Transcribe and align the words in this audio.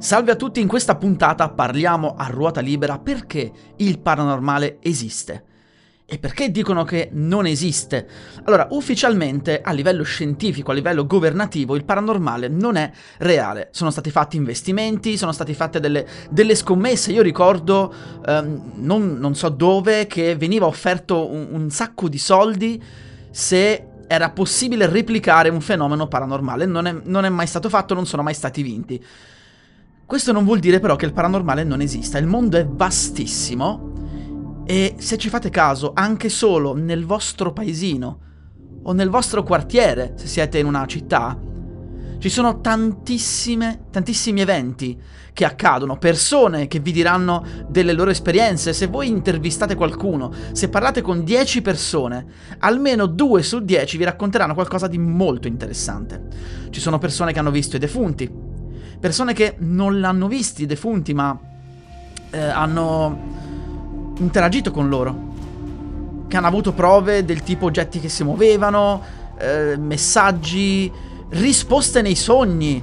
Salve 0.00 0.32
a 0.32 0.36
tutti, 0.36 0.62
in 0.62 0.66
questa 0.66 0.96
puntata 0.96 1.50
parliamo 1.50 2.14
a 2.16 2.24
ruota 2.28 2.62
libera 2.62 2.98
perché 2.98 3.52
il 3.76 3.98
paranormale 3.98 4.78
esiste. 4.80 5.44
E 6.06 6.18
perché 6.18 6.50
dicono 6.50 6.84
che 6.84 7.10
non 7.12 7.44
esiste? 7.44 8.08
Allora, 8.44 8.68
ufficialmente, 8.70 9.60
a 9.60 9.72
livello 9.72 10.02
scientifico, 10.02 10.70
a 10.70 10.74
livello 10.74 11.04
governativo, 11.04 11.76
il 11.76 11.84
paranormale 11.84 12.48
non 12.48 12.76
è 12.76 12.90
reale. 13.18 13.68
Sono 13.72 13.90
stati 13.90 14.10
fatti 14.10 14.38
investimenti, 14.38 15.18
sono 15.18 15.32
state 15.32 15.52
fatte 15.52 15.80
delle, 15.80 16.06
delle 16.30 16.54
scommesse. 16.54 17.12
Io 17.12 17.20
ricordo, 17.20 17.92
um, 18.26 18.72
non, 18.76 19.18
non, 19.18 19.34
so 19.34 19.50
dove, 19.50 20.06
che 20.06 20.34
veniva 20.34 20.64
offerto 20.64 21.30
un, 21.30 21.48
un 21.50 21.68
sacco 21.68 22.08
di 22.08 22.18
soldi 22.18 22.82
se 23.30 23.84
era 24.06 24.30
possibile 24.30 24.86
replicare 24.86 25.50
un 25.50 25.60
fenomeno 25.60 26.08
paranormale. 26.08 26.64
Non 26.64 26.86
è, 26.86 26.96
non 27.04 27.26
è 27.26 27.28
mai 27.28 27.46
stato 27.46 27.68
fatto, 27.68 27.92
non 27.92 28.06
sono 28.06 28.22
mai 28.22 28.34
stati 28.34 28.62
vinti. 28.62 29.04
Questo 30.10 30.32
non 30.32 30.42
vuol 30.42 30.58
dire 30.58 30.80
però 30.80 30.96
che 30.96 31.06
il 31.06 31.12
paranormale 31.12 31.62
non 31.62 31.80
esista. 31.80 32.18
Il 32.18 32.26
mondo 32.26 32.56
è 32.56 32.66
vastissimo 32.66 34.64
e 34.66 34.96
se 34.98 35.16
ci 35.16 35.28
fate 35.28 35.50
caso, 35.50 35.92
anche 35.94 36.28
solo 36.28 36.74
nel 36.74 37.04
vostro 37.06 37.52
paesino 37.52 38.18
o 38.82 38.90
nel 38.90 39.08
vostro 39.08 39.44
quartiere, 39.44 40.14
se 40.16 40.26
siete 40.26 40.58
in 40.58 40.66
una 40.66 40.84
città, 40.86 41.38
ci 42.18 42.28
sono 42.28 42.60
tantissime, 42.60 43.84
tantissimi 43.92 44.40
eventi 44.40 45.00
che 45.32 45.44
accadono, 45.44 45.96
persone 45.96 46.66
che 46.66 46.80
vi 46.80 46.90
diranno 46.90 47.44
delle 47.68 47.92
loro 47.92 48.10
esperienze. 48.10 48.72
Se 48.72 48.88
voi 48.88 49.06
intervistate 49.06 49.76
qualcuno, 49.76 50.32
se 50.50 50.68
parlate 50.68 51.02
con 51.02 51.22
10 51.22 51.62
persone, 51.62 52.26
almeno 52.58 53.06
2 53.06 53.42
su 53.44 53.60
10 53.60 53.96
vi 53.96 54.04
racconteranno 54.04 54.54
qualcosa 54.54 54.88
di 54.88 54.98
molto 54.98 55.46
interessante. 55.46 56.26
Ci 56.68 56.80
sono 56.80 56.98
persone 56.98 57.32
che 57.32 57.38
hanno 57.38 57.52
visto 57.52 57.76
i 57.76 57.78
defunti, 57.78 58.39
persone 58.98 59.32
che 59.32 59.54
non 59.58 60.00
l'hanno 60.00 60.28
visti 60.28 60.66
defunti, 60.66 61.14
ma 61.14 61.36
eh, 62.30 62.38
hanno 62.38 64.14
interagito 64.18 64.70
con 64.70 64.88
loro, 64.88 65.28
che 66.28 66.36
hanno 66.36 66.46
avuto 66.46 66.72
prove 66.72 67.24
del 67.24 67.42
tipo 67.42 67.66
oggetti 67.66 68.00
che 68.00 68.08
si 68.08 68.22
muovevano, 68.22 69.02
eh, 69.38 69.76
messaggi, 69.76 70.90
risposte 71.30 72.02
nei 72.02 72.14
sogni 72.14 72.82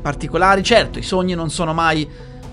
particolari. 0.00 0.62
Certo, 0.62 0.98
i 0.98 1.02
sogni 1.02 1.34
non 1.34 1.50
sono 1.50 1.72
mai 1.72 2.08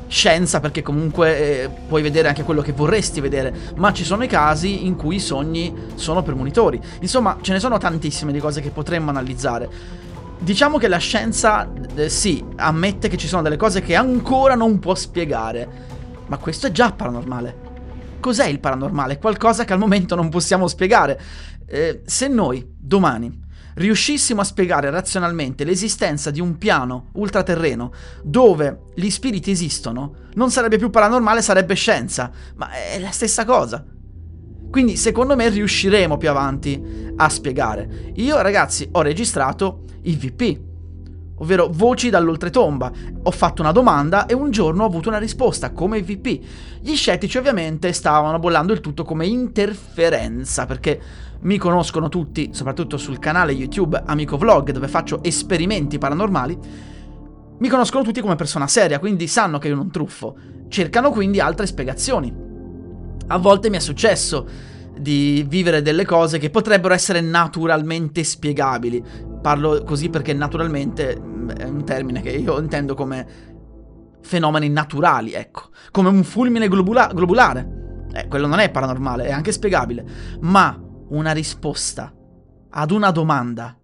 scienza 0.07 0.59
perché 0.59 0.81
comunque 0.81 1.63
eh, 1.63 1.69
puoi 1.87 2.01
vedere 2.01 2.27
anche 2.27 2.43
quello 2.43 2.61
che 2.61 2.71
vorresti 2.71 3.19
vedere, 3.19 3.53
ma 3.77 3.91
ci 3.93 4.03
sono 4.03 4.23
i 4.23 4.27
casi 4.27 4.85
in 4.85 4.95
cui 4.95 5.15
i 5.15 5.19
sogni 5.19 5.73
sono 5.95 6.21
premonitori. 6.21 6.79
Insomma, 6.99 7.37
ce 7.41 7.53
ne 7.53 7.59
sono 7.59 7.77
tantissime 7.77 8.31
di 8.31 8.39
cose 8.39 8.61
che 8.61 8.69
potremmo 8.69 9.09
analizzare. 9.09 9.69
Diciamo 10.43 10.77
che 10.77 10.89
la 10.89 10.97
scienza 10.97 11.71
eh, 11.95 12.09
sì, 12.09 12.43
ammette 12.57 13.07
che 13.07 13.15
ci 13.15 13.29
sono 13.29 13.41
delle 13.41 13.55
cose 13.55 13.79
che 13.81 13.95
ancora 13.95 14.55
non 14.55 14.77
può 14.77 14.93
spiegare, 14.93 15.69
ma 16.27 16.37
questo 16.37 16.67
è 16.67 16.71
già 16.71 16.91
paranormale. 16.91 17.61
Cos'è 18.19 18.47
il 18.47 18.59
paranormale? 18.59 19.19
Qualcosa 19.19 19.63
che 19.63 19.71
al 19.71 19.79
momento 19.79 20.15
non 20.15 20.27
possiamo 20.27 20.67
spiegare. 20.67 21.17
Eh, 21.65 22.01
se 22.05 22.27
noi 22.27 22.75
domani 22.77 23.41
riuscissimo 23.75 24.41
a 24.41 24.43
spiegare 24.43 24.89
razionalmente 24.89 25.63
l'esistenza 25.63 26.29
di 26.29 26.41
un 26.41 26.57
piano 26.57 27.07
ultraterreno 27.13 27.93
dove 28.21 28.81
gli 28.95 29.09
spiriti 29.09 29.49
esistono, 29.49 30.15
non 30.33 30.51
sarebbe 30.51 30.77
più 30.77 30.89
paranormale, 30.89 31.41
sarebbe 31.41 31.73
scienza, 31.75 32.29
ma 32.55 32.69
è 32.69 32.99
la 32.99 33.11
stessa 33.11 33.45
cosa. 33.45 33.81
Quindi 34.73 34.97
secondo 34.97 35.35
me 35.35 35.49
riusciremo 35.49 36.17
più 36.17 36.31
avanti 36.31 36.83
a 37.15 37.29
spiegare. 37.29 38.11
Io 38.15 38.41
ragazzi 38.41 38.89
ho 38.91 39.03
registrato 39.03 39.83
i 40.01 40.15
VP, 40.15 40.59
ovvero 41.35 41.69
voci 41.71 42.09
dall'oltretomba. 42.09 42.91
Ho 43.21 43.29
fatto 43.29 43.61
una 43.61 43.71
domanda 43.71 44.25
e 44.25 44.33
un 44.33 44.49
giorno 44.49 44.81
ho 44.81 44.87
avuto 44.87 45.09
una 45.09 45.19
risposta 45.19 45.73
come 45.73 46.01
VP. 46.01 46.39
Gli 46.81 46.95
scettici 46.95 47.37
ovviamente 47.37 47.93
stavano 47.93 48.39
bollando 48.39 48.73
il 48.73 48.81
tutto 48.81 49.03
come 49.03 49.27
interferenza, 49.27 50.65
perché 50.65 50.99
mi 51.41 51.59
conoscono 51.59 52.09
tutti, 52.09 52.49
soprattutto 52.51 52.97
sul 52.97 53.19
canale 53.19 53.51
YouTube 53.51 54.01
Amico 54.03 54.37
Vlog, 54.37 54.71
dove 54.71 54.87
faccio 54.87 55.21
esperimenti 55.21 55.99
paranormali. 55.99 56.57
Mi 57.59 57.69
conoscono 57.69 58.03
tutti 58.03 58.21
come 58.21 58.33
persona 58.33 58.67
seria, 58.67 58.97
quindi 58.97 59.27
sanno 59.27 59.59
che 59.59 59.67
io 59.67 59.75
non 59.75 59.91
truffo. 59.91 60.35
Cercano 60.67 61.11
quindi 61.11 61.39
altre 61.39 61.67
spiegazioni. 61.67 62.42
A 63.27 63.37
volte 63.37 63.69
mi 63.69 63.77
è 63.77 63.79
successo 63.79 64.71
di 64.97 65.45
vivere 65.47 65.81
delle 65.81 66.05
cose 66.05 66.37
che 66.37 66.49
potrebbero 66.49 66.93
essere 66.93 67.21
naturalmente 67.21 68.23
spiegabili. 68.23 69.03
Parlo 69.41 69.83
così 69.83 70.09
perché 70.09 70.33
naturalmente 70.33 71.19
mm, 71.19 71.49
è 71.49 71.63
un 71.65 71.83
termine 71.83 72.21
che 72.21 72.29
io 72.29 72.59
intendo 72.59 72.93
come 72.93 73.51
fenomeni 74.21 74.69
naturali, 74.69 75.33
ecco, 75.33 75.69
come 75.91 76.09
un 76.09 76.23
fulmine 76.23 76.67
globula- 76.67 77.11
globulare. 77.13 77.81
Eh, 78.13 78.27
quello 78.27 78.47
non 78.47 78.59
è 78.59 78.69
paranormale, 78.69 79.25
è 79.25 79.31
anche 79.31 79.51
spiegabile, 79.51 80.05
ma 80.41 80.79
una 81.09 81.31
risposta 81.31 82.13
ad 82.69 82.91
una 82.91 83.11
domanda 83.11 83.77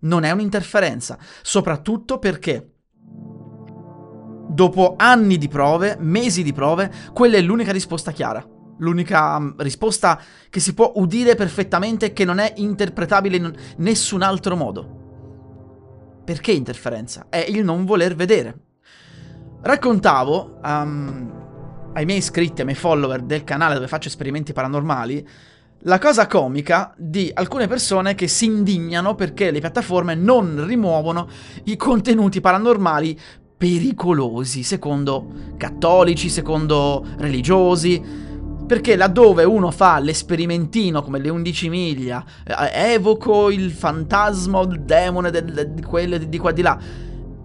non 0.00 0.24
è 0.24 0.30
un'interferenza, 0.30 1.18
soprattutto 1.42 2.18
perché 2.18 2.72
dopo 4.48 4.94
anni 4.96 5.38
di 5.38 5.48
prove, 5.48 5.96
mesi 5.98 6.42
di 6.42 6.52
prove, 6.52 6.92
quella 7.12 7.36
è 7.36 7.40
l'unica 7.40 7.72
risposta 7.72 8.12
chiara 8.12 8.46
l'unica 8.78 9.38
mm, 9.38 9.58
risposta 9.58 10.20
che 10.50 10.60
si 10.60 10.74
può 10.74 10.92
udire 10.96 11.34
perfettamente 11.34 12.06
e 12.06 12.12
che 12.12 12.24
non 12.24 12.38
è 12.38 12.52
interpretabile 12.56 13.36
in 13.36 13.54
nessun 13.78 14.22
altro 14.22 14.56
modo. 14.56 16.22
Perché 16.24 16.52
interferenza? 16.52 17.26
È 17.28 17.44
il 17.48 17.64
non 17.64 17.84
voler 17.84 18.14
vedere. 18.14 18.58
Raccontavo 19.62 20.60
um, 20.62 21.90
ai 21.94 22.04
miei 22.04 22.18
iscritti, 22.18 22.60
ai 22.60 22.66
miei 22.66 22.78
follower 22.78 23.22
del 23.22 23.44
canale 23.44 23.74
dove 23.74 23.88
faccio 23.88 24.08
esperimenti 24.08 24.52
paranormali, 24.52 25.26
la 25.80 25.98
cosa 25.98 26.26
comica 26.26 26.92
di 26.96 27.30
alcune 27.32 27.68
persone 27.68 28.14
che 28.14 28.28
si 28.28 28.46
indignano 28.46 29.14
perché 29.14 29.50
le 29.50 29.60
piattaforme 29.60 30.14
non 30.14 30.66
rimuovono 30.66 31.28
i 31.64 31.76
contenuti 31.76 32.40
paranormali 32.40 33.18
pericolosi, 33.56 34.62
secondo 34.62 35.54
cattolici, 35.56 36.28
secondo 36.28 37.06
religiosi. 37.18 38.24
Perché 38.66 38.96
laddove 38.96 39.44
uno 39.44 39.70
fa 39.70 40.00
l'esperimentino 40.00 41.00
come 41.00 41.20
le 41.20 41.28
11 41.28 41.68
miglia, 41.68 42.24
eh, 42.44 42.92
evoco 42.92 43.48
il 43.50 43.70
fantasma 43.70 44.58
o 44.58 44.64
il 44.64 44.80
demone 44.80 45.30
del, 45.30 45.70
di 45.72 45.82
quelle 45.82 46.18
di, 46.18 46.28
di 46.28 46.38
qua 46.38 46.50
di 46.50 46.62
là. 46.62 46.78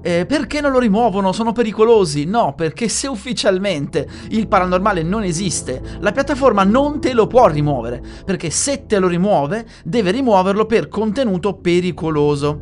Eh, 0.04 0.26
perché 0.26 0.62
non 0.62 0.72
lo 0.72 0.80
rimuovono? 0.80 1.32
Sono 1.32 1.52
pericolosi? 1.52 2.26
No, 2.26 2.56
perché 2.56 2.90
se 2.90 3.08
ufficialmente 3.08 4.08
il 4.30 4.48
paranormale 4.48 5.04
non 5.04 5.24
esiste, 5.24 5.80
la 6.00 6.12
piattaforma 6.12 6.64
non 6.64 7.00
te 7.00 7.14
lo 7.14 7.28
può 7.28 7.48
rimuovere. 7.48 8.02
Perché 8.26 8.50
se 8.50 8.88
te 8.88 8.98
lo 8.98 9.08
rimuove, 9.08 9.68
deve 9.84 10.10
rimuoverlo 10.10 10.66
per 10.66 10.88
contenuto 10.88 11.54
pericoloso. 11.54 12.60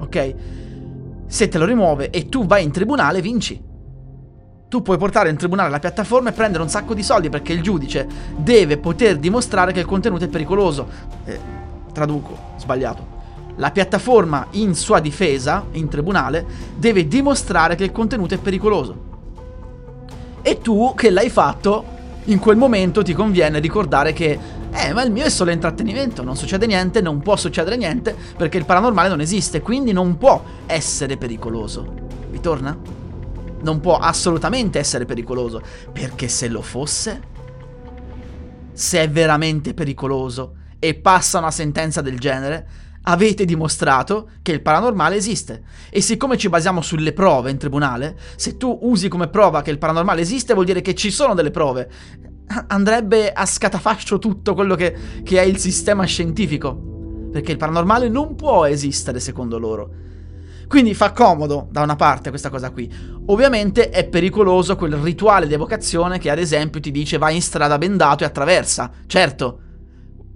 Ok? 0.00 0.34
Se 1.26 1.48
te 1.48 1.56
lo 1.56 1.64
rimuove 1.64 2.10
e 2.10 2.28
tu 2.28 2.44
vai 2.44 2.62
in 2.62 2.72
tribunale, 2.72 3.22
vinci 3.22 3.70
tu 4.72 4.80
puoi 4.80 4.96
portare 4.96 5.28
in 5.28 5.36
tribunale 5.36 5.68
la 5.68 5.78
piattaforma 5.78 6.30
e 6.30 6.32
prendere 6.32 6.62
un 6.62 6.70
sacco 6.70 6.94
di 6.94 7.02
soldi 7.02 7.28
perché 7.28 7.52
il 7.52 7.60
giudice 7.60 8.08
deve 8.34 8.78
poter 8.78 9.18
dimostrare 9.18 9.70
che 9.70 9.80
il 9.80 9.84
contenuto 9.84 10.24
è 10.24 10.28
pericoloso. 10.28 10.88
Eh, 11.26 11.38
traduco, 11.92 12.54
sbagliato. 12.56 13.06
La 13.56 13.70
piattaforma 13.70 14.46
in 14.52 14.74
sua 14.74 15.00
difesa, 15.00 15.66
in 15.72 15.90
tribunale, 15.90 16.46
deve 16.74 17.06
dimostrare 17.06 17.74
che 17.74 17.84
il 17.84 17.92
contenuto 17.92 18.32
è 18.32 18.38
pericoloso. 18.38 18.96
E 20.40 20.58
tu, 20.62 20.94
che 20.96 21.10
l'hai 21.10 21.28
fatto, 21.28 21.84
in 22.24 22.38
quel 22.38 22.56
momento 22.56 23.02
ti 23.02 23.12
conviene 23.12 23.58
ricordare 23.58 24.14
che, 24.14 24.38
eh, 24.72 24.92
ma 24.94 25.02
il 25.02 25.12
mio 25.12 25.24
è 25.24 25.28
solo 25.28 25.50
intrattenimento, 25.50 26.22
non 26.22 26.34
succede 26.34 26.64
niente, 26.64 27.02
non 27.02 27.20
può 27.20 27.36
succedere 27.36 27.76
niente, 27.76 28.16
perché 28.38 28.56
il 28.56 28.64
paranormale 28.64 29.10
non 29.10 29.20
esiste, 29.20 29.60
quindi 29.60 29.92
non 29.92 30.16
può 30.16 30.42
essere 30.64 31.18
pericoloso. 31.18 31.92
Vi 32.30 32.40
torna? 32.40 33.01
Non 33.62 33.80
può 33.80 33.96
assolutamente 33.96 34.78
essere 34.78 35.04
pericoloso, 35.04 35.60
perché 35.92 36.28
se 36.28 36.48
lo 36.48 36.62
fosse, 36.62 37.20
se 38.72 39.00
è 39.00 39.10
veramente 39.10 39.74
pericoloso 39.74 40.56
e 40.78 40.94
passa 40.94 41.38
una 41.38 41.50
sentenza 41.50 42.00
del 42.00 42.18
genere, 42.18 42.66
avete 43.02 43.44
dimostrato 43.44 44.30
che 44.42 44.52
il 44.52 44.62
paranormale 44.62 45.16
esiste. 45.16 45.64
E 45.90 46.00
siccome 46.00 46.36
ci 46.36 46.48
basiamo 46.48 46.80
sulle 46.80 47.12
prove 47.12 47.50
in 47.50 47.58
tribunale, 47.58 48.18
se 48.36 48.56
tu 48.56 48.78
usi 48.82 49.08
come 49.08 49.28
prova 49.28 49.62
che 49.62 49.70
il 49.70 49.78
paranormale 49.78 50.20
esiste, 50.20 50.54
vuol 50.54 50.66
dire 50.66 50.80
che 50.82 50.94
ci 50.94 51.10
sono 51.10 51.34
delle 51.34 51.50
prove. 51.50 51.90
Andrebbe 52.68 53.32
a 53.32 53.46
scatafascio 53.46 54.18
tutto 54.18 54.54
quello 54.54 54.74
che, 54.74 54.94
che 55.22 55.40
è 55.40 55.44
il 55.44 55.58
sistema 55.58 56.04
scientifico. 56.04 56.90
Perché 57.32 57.52
il 57.52 57.58
paranormale 57.58 58.08
non 58.08 58.34
può 58.34 58.66
esistere 58.66 59.18
secondo 59.18 59.58
loro. 59.58 59.90
Quindi 60.72 60.94
fa 60.94 61.12
comodo 61.12 61.68
da 61.70 61.82
una 61.82 61.96
parte 61.96 62.30
questa 62.30 62.48
cosa 62.48 62.70
qui. 62.70 62.90
Ovviamente 63.26 63.90
è 63.90 64.08
pericoloso 64.08 64.74
quel 64.74 64.94
rituale 64.94 65.46
di 65.46 65.52
evocazione 65.52 66.16
che 66.18 66.30
ad 66.30 66.38
esempio 66.38 66.80
ti 66.80 66.90
dice 66.90 67.18
vai 67.18 67.34
in 67.34 67.42
strada 67.42 67.76
bendato 67.76 68.24
e 68.24 68.26
attraversa. 68.26 68.90
Certo, 69.06 69.60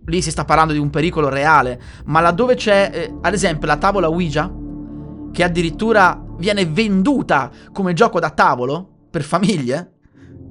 lì 0.04 0.20
si 0.20 0.30
sta 0.30 0.44
parlando 0.44 0.74
di 0.74 0.78
un 0.78 0.90
pericolo 0.90 1.30
reale, 1.30 1.80
ma 2.04 2.20
laddove 2.20 2.54
c'è, 2.54 2.90
eh, 2.92 3.14
ad 3.18 3.32
esempio, 3.32 3.66
la 3.66 3.78
tavola 3.78 4.10
Ouija, 4.10 4.52
che 5.32 5.42
addirittura 5.42 6.22
viene 6.36 6.66
venduta 6.66 7.50
come 7.72 7.94
gioco 7.94 8.20
da 8.20 8.28
tavolo 8.28 8.86
per 9.10 9.22
famiglie, 9.22 9.92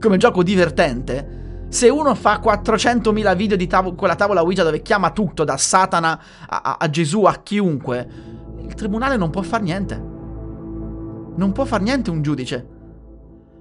come 0.02 0.18
gioco 0.18 0.42
divertente, 0.42 1.68
se 1.70 1.90
uno 1.90 2.16
fa 2.16 2.40
400.000 2.44 3.36
video 3.36 3.56
di 3.56 3.68
tav- 3.68 3.94
quella 3.94 4.16
tavola 4.16 4.42
Ouija 4.42 4.64
dove 4.64 4.82
chiama 4.82 5.12
tutto, 5.12 5.44
da 5.44 5.58
Satana 5.58 6.20
a, 6.48 6.62
a, 6.64 6.78
a 6.80 6.90
Gesù, 6.90 7.26
a 7.26 7.36
chiunque, 7.44 8.34
il 8.66 8.74
tribunale 8.74 9.18
non 9.18 9.30
può 9.30 9.42
far 9.42 9.62
niente. 9.62 9.98
Non 9.98 11.52
può 11.54 11.66
far 11.66 11.82
niente 11.82 12.10
un 12.10 12.22
giudice. 12.22 12.68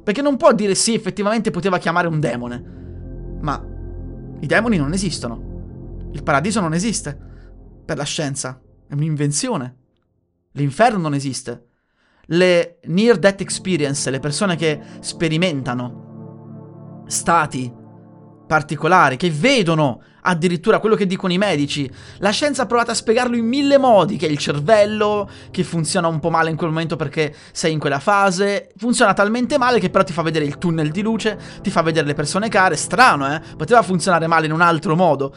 Perché 0.02 0.22
non 0.22 0.36
può 0.36 0.52
dire 0.52 0.74
sì, 0.74 0.94
effettivamente 0.94 1.50
poteva 1.50 1.78
chiamare 1.78 2.08
un 2.08 2.20
demone. 2.20 3.38
Ma 3.40 3.62
i 4.40 4.46
demoni 4.46 4.76
non 4.76 4.92
esistono. 4.92 6.08
Il 6.12 6.22
paradiso 6.22 6.60
non 6.60 6.74
esiste. 6.74 7.18
Per 7.84 7.96
la 7.96 8.04
scienza. 8.04 8.60
È 8.86 8.94
un'invenzione. 8.94 9.76
L'inferno 10.52 10.98
non 10.98 11.14
esiste. 11.14 11.68
Le 12.26 12.78
near 12.84 13.18
death 13.18 13.40
experience, 13.40 14.10
le 14.10 14.20
persone 14.20 14.56
che 14.56 14.80
sperimentano 15.00 17.02
stati 17.06 17.82
particolari, 18.54 19.16
che 19.16 19.30
vedono 19.30 20.00
addirittura 20.26 20.78
quello 20.78 20.94
che 20.94 21.08
dicono 21.08 21.32
i 21.32 21.38
medici. 21.38 21.90
La 22.18 22.30
scienza 22.30 22.62
ha 22.62 22.66
provato 22.66 22.92
a 22.92 22.94
spiegarlo 22.94 23.34
in 23.34 23.44
mille 23.44 23.78
modi, 23.78 24.16
che 24.16 24.28
è 24.28 24.30
il 24.30 24.38
cervello, 24.38 25.28
che 25.50 25.64
funziona 25.64 26.06
un 26.06 26.20
po' 26.20 26.30
male 26.30 26.50
in 26.50 26.56
quel 26.56 26.70
momento 26.70 26.94
perché 26.94 27.34
sei 27.50 27.72
in 27.72 27.80
quella 27.80 27.98
fase, 27.98 28.70
funziona 28.76 29.12
talmente 29.12 29.58
male 29.58 29.80
che 29.80 29.90
però 29.90 30.04
ti 30.04 30.12
fa 30.12 30.22
vedere 30.22 30.44
il 30.44 30.56
tunnel 30.56 30.92
di 30.92 31.02
luce, 31.02 31.36
ti 31.62 31.70
fa 31.70 31.82
vedere 31.82 32.06
le 32.06 32.14
persone 32.14 32.48
care, 32.48 32.76
strano 32.76 33.26
eh, 33.34 33.40
poteva 33.56 33.82
funzionare 33.82 34.28
male 34.28 34.46
in 34.46 34.52
un 34.52 34.60
altro 34.60 34.94
modo 34.94 35.34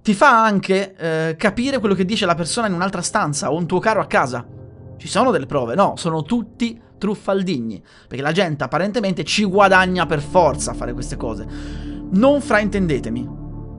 ti 0.00 0.14
fa 0.14 0.42
anche 0.42 0.94
eh, 0.96 1.36
capire 1.36 1.78
quello 1.78 1.94
che 1.94 2.06
dice 2.06 2.24
la 2.24 2.34
persona 2.34 2.66
in 2.66 2.72
un'altra 2.72 3.02
stanza 3.02 3.52
o 3.52 3.56
un 3.56 3.66
tuo 3.66 3.78
caro 3.78 4.00
a 4.00 4.06
casa. 4.06 4.46
Ci 4.96 5.06
sono 5.06 5.30
delle 5.30 5.44
prove, 5.44 5.74
no, 5.74 5.96
sono 5.96 6.22
tutti 6.22 6.80
truffaldigni, 6.98 7.82
perché 8.06 8.22
la 8.22 8.32
gente 8.32 8.64
apparentemente 8.64 9.24
ci 9.24 9.44
guadagna 9.44 10.04
per 10.06 10.20
forza 10.20 10.72
a 10.72 10.74
fare 10.74 10.92
queste 10.92 11.16
cose. 11.16 11.87
Non 12.10 12.40
fraintendetemi, 12.40 13.28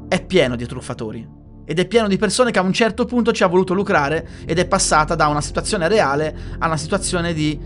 è 0.07 0.23
pieno 0.23 0.55
di 0.55 0.65
truffatori. 0.65 1.37
Ed 1.65 1.79
è 1.79 1.87
pieno 1.87 2.07
di 2.07 2.17
persone 2.17 2.51
che 2.51 2.59
a 2.59 2.63
un 2.63 2.73
certo 2.73 3.05
punto 3.05 3.31
ci 3.31 3.43
ha 3.43 3.47
voluto 3.47 3.73
lucrare 3.73 4.27
ed 4.45 4.57
è 4.57 4.67
passata 4.67 5.15
da 5.15 5.27
una 5.27 5.41
situazione 5.41 5.87
reale 5.87 6.35
a 6.57 6.65
una 6.65 6.77
situazione 6.77 7.33
di 7.33 7.59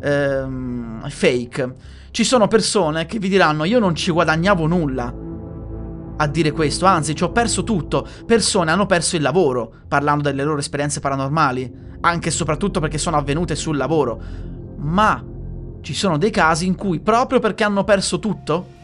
ehm, 0.00 1.08
fake. 1.08 1.74
Ci 2.10 2.24
sono 2.24 2.46
persone 2.46 3.06
che 3.06 3.18
vi 3.18 3.28
diranno 3.28 3.64
io 3.64 3.78
non 3.78 3.94
ci 3.94 4.10
guadagnavo 4.10 4.66
nulla, 4.66 5.12
a 6.20 6.26
dire 6.26 6.50
questo, 6.50 6.84
anzi 6.84 7.14
ci 7.14 7.22
ho 7.22 7.30
perso 7.30 7.62
tutto. 7.62 8.06
Persone 8.26 8.70
hanno 8.70 8.86
perso 8.86 9.16
il 9.16 9.22
lavoro, 9.22 9.72
parlando 9.86 10.24
delle 10.24 10.42
loro 10.42 10.58
esperienze 10.58 11.00
paranormali, 11.00 11.72
anche 12.00 12.28
e 12.28 12.32
soprattutto 12.32 12.80
perché 12.80 12.98
sono 12.98 13.16
avvenute 13.16 13.54
sul 13.54 13.76
lavoro. 13.76 14.20
Ma 14.78 15.24
ci 15.80 15.94
sono 15.94 16.18
dei 16.18 16.30
casi 16.30 16.66
in 16.66 16.74
cui, 16.74 17.00
proprio 17.00 17.38
perché 17.38 17.62
hanno 17.62 17.84
perso 17.84 18.18
tutto, 18.18 18.76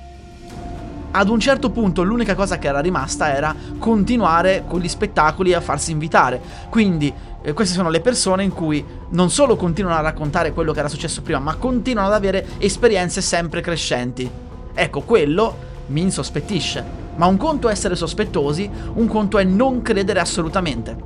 ad 1.16 1.28
un 1.28 1.38
certo 1.38 1.70
punto 1.70 2.02
l'unica 2.02 2.34
cosa 2.34 2.58
che 2.58 2.66
era 2.66 2.80
rimasta 2.80 3.32
era 3.32 3.54
continuare 3.78 4.64
con 4.66 4.80
gli 4.80 4.88
spettacoli 4.88 5.52
a 5.52 5.60
farsi 5.60 5.92
invitare. 5.92 6.40
Quindi 6.68 7.12
eh, 7.40 7.52
queste 7.52 7.74
sono 7.74 7.88
le 7.88 8.00
persone 8.00 8.42
in 8.42 8.52
cui 8.52 8.84
non 9.10 9.30
solo 9.30 9.54
continuano 9.54 9.96
a 9.96 10.02
raccontare 10.02 10.52
quello 10.52 10.72
che 10.72 10.80
era 10.80 10.88
successo 10.88 11.22
prima, 11.22 11.38
ma 11.38 11.54
continuano 11.54 12.08
ad 12.08 12.14
avere 12.14 12.46
esperienze 12.58 13.20
sempre 13.20 13.60
crescenti. 13.60 14.28
Ecco, 14.74 15.02
quello 15.02 15.56
mi 15.86 16.00
insospettisce. 16.00 17.02
Ma 17.14 17.26
un 17.26 17.36
conto 17.36 17.68
è 17.68 17.72
essere 17.72 17.94
sospettosi, 17.94 18.68
un 18.94 19.06
conto 19.06 19.38
è 19.38 19.44
non 19.44 19.82
credere 19.82 20.18
assolutamente. 20.18 20.96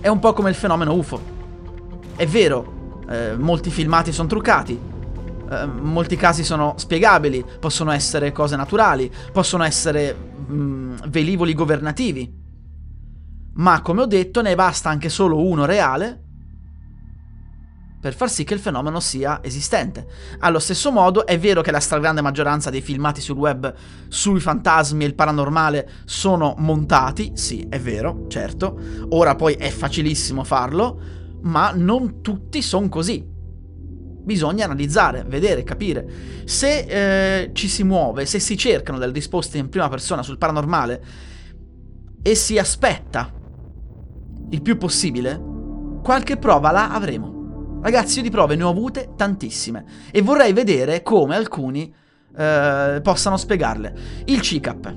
È 0.00 0.08
un 0.08 0.18
po' 0.20 0.32
come 0.32 0.48
il 0.48 0.54
fenomeno 0.56 0.94
UFO. 0.94 1.20
È 2.16 2.26
vero, 2.26 2.98
eh, 3.10 3.34
molti 3.36 3.68
filmati 3.68 4.10
sono 4.10 4.28
truccati, 4.28 4.78
eh, 5.50 5.66
molti 5.66 6.16
casi 6.16 6.44
sono 6.44 6.74
spiegabili, 6.76 7.44
possono 7.58 7.90
essere 7.90 8.32
cose 8.32 8.56
naturali, 8.56 9.10
possono 9.32 9.64
essere 9.64 10.14
mh, 10.14 11.08
velivoli 11.08 11.54
governativi. 11.54 12.38
Ma 13.54 13.82
come 13.82 14.02
ho 14.02 14.06
detto, 14.06 14.42
ne 14.42 14.54
basta 14.54 14.90
anche 14.90 15.08
solo 15.08 15.44
uno 15.44 15.64
reale 15.64 16.24
per 18.00 18.14
far 18.14 18.30
sì 18.30 18.44
che 18.44 18.54
il 18.54 18.60
fenomeno 18.60 18.98
sia 18.98 19.40
esistente. 19.42 20.06
Allo 20.38 20.58
stesso 20.58 20.90
modo 20.90 21.26
è 21.26 21.38
vero 21.38 21.60
che 21.60 21.70
la 21.70 21.80
stragrande 21.80 22.22
maggioranza 22.22 22.70
dei 22.70 22.80
filmati 22.80 23.20
sul 23.20 23.36
web 23.36 23.74
sui 24.08 24.40
fantasmi 24.40 25.04
e 25.04 25.06
il 25.06 25.14
paranormale 25.14 25.90
sono 26.06 26.54
montati, 26.58 27.32
sì, 27.34 27.66
è 27.68 27.78
vero, 27.78 28.24
certo, 28.28 28.78
ora 29.10 29.34
poi 29.34 29.54
è 29.54 29.68
facilissimo 29.68 30.44
farlo, 30.44 30.98
ma 31.42 31.72
non 31.74 32.22
tutti 32.22 32.62
sono 32.62 32.88
così. 32.88 33.29
Bisogna 34.22 34.66
analizzare, 34.66 35.24
vedere, 35.26 35.62
capire. 35.62 36.06
Se 36.44 36.78
eh, 36.86 37.50
ci 37.52 37.68
si 37.68 37.84
muove, 37.84 38.26
se 38.26 38.38
si 38.38 38.56
cercano 38.56 38.98
delle 38.98 39.12
risposte 39.12 39.58
in 39.58 39.68
prima 39.68 39.88
persona 39.88 40.22
sul 40.22 40.38
paranormale 40.38 41.02
e 42.22 42.34
si 42.34 42.58
aspetta 42.58 43.32
il 44.50 44.62
più 44.62 44.76
possibile, 44.76 45.40
qualche 46.02 46.36
prova 46.36 46.70
la 46.70 46.90
avremo. 46.90 47.78
Ragazzi, 47.82 48.18
io 48.18 48.24
di 48.24 48.30
prove 48.30 48.56
ne 48.56 48.62
ho 48.62 48.68
avute 48.68 49.12
tantissime 49.16 49.84
e 50.10 50.20
vorrei 50.20 50.52
vedere 50.52 51.02
come 51.02 51.34
alcuni 51.34 51.92
eh, 52.36 53.00
possano 53.02 53.36
spiegarle. 53.36 53.94
Il 54.26 54.40
CICAP, 54.40 54.96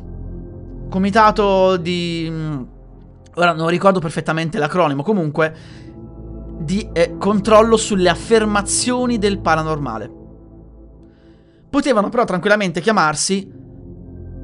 comitato 0.89 1.77
di... 1.77 2.27
Mm, 2.29 2.63
ora 3.35 3.53
non 3.53 3.69
ricordo 3.69 3.99
perfettamente 3.99 4.57
l'acronimo, 4.57 5.01
comunque 5.01 5.55
di 6.59 6.89
eh, 6.93 7.17
controllo 7.17 7.77
sulle 7.77 8.09
affermazioni 8.09 9.17
del 9.17 9.39
paranormale. 9.39 10.11
Potevano 11.69 12.09
però 12.09 12.23
tranquillamente 12.23 12.81
chiamarsi 12.81 13.51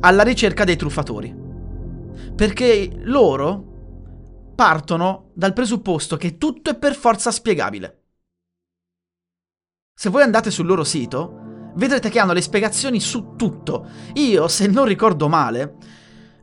alla 0.01 0.23
ricerca 0.23 0.63
dei 0.63 0.75
truffatori. 0.75 1.35
Perché 2.35 2.91
loro 3.03 4.53
partono 4.55 5.31
dal 5.33 5.53
presupposto 5.53 6.17
che 6.17 6.37
tutto 6.37 6.69
è 6.69 6.75
per 6.77 6.95
forza 6.95 7.31
spiegabile. 7.31 8.03
Se 9.93 10.09
voi 10.09 10.21
andate 10.23 10.51
sul 10.51 10.65
loro 10.65 10.83
sito, 10.83 11.71
vedrete 11.75 12.09
che 12.09 12.19
hanno 12.19 12.33
le 12.33 12.41
spiegazioni 12.41 12.99
su 12.99 13.35
tutto. 13.35 13.87
Io, 14.13 14.47
se 14.47 14.67
non 14.67 14.85
ricordo 14.85 15.27
male, 15.27 15.75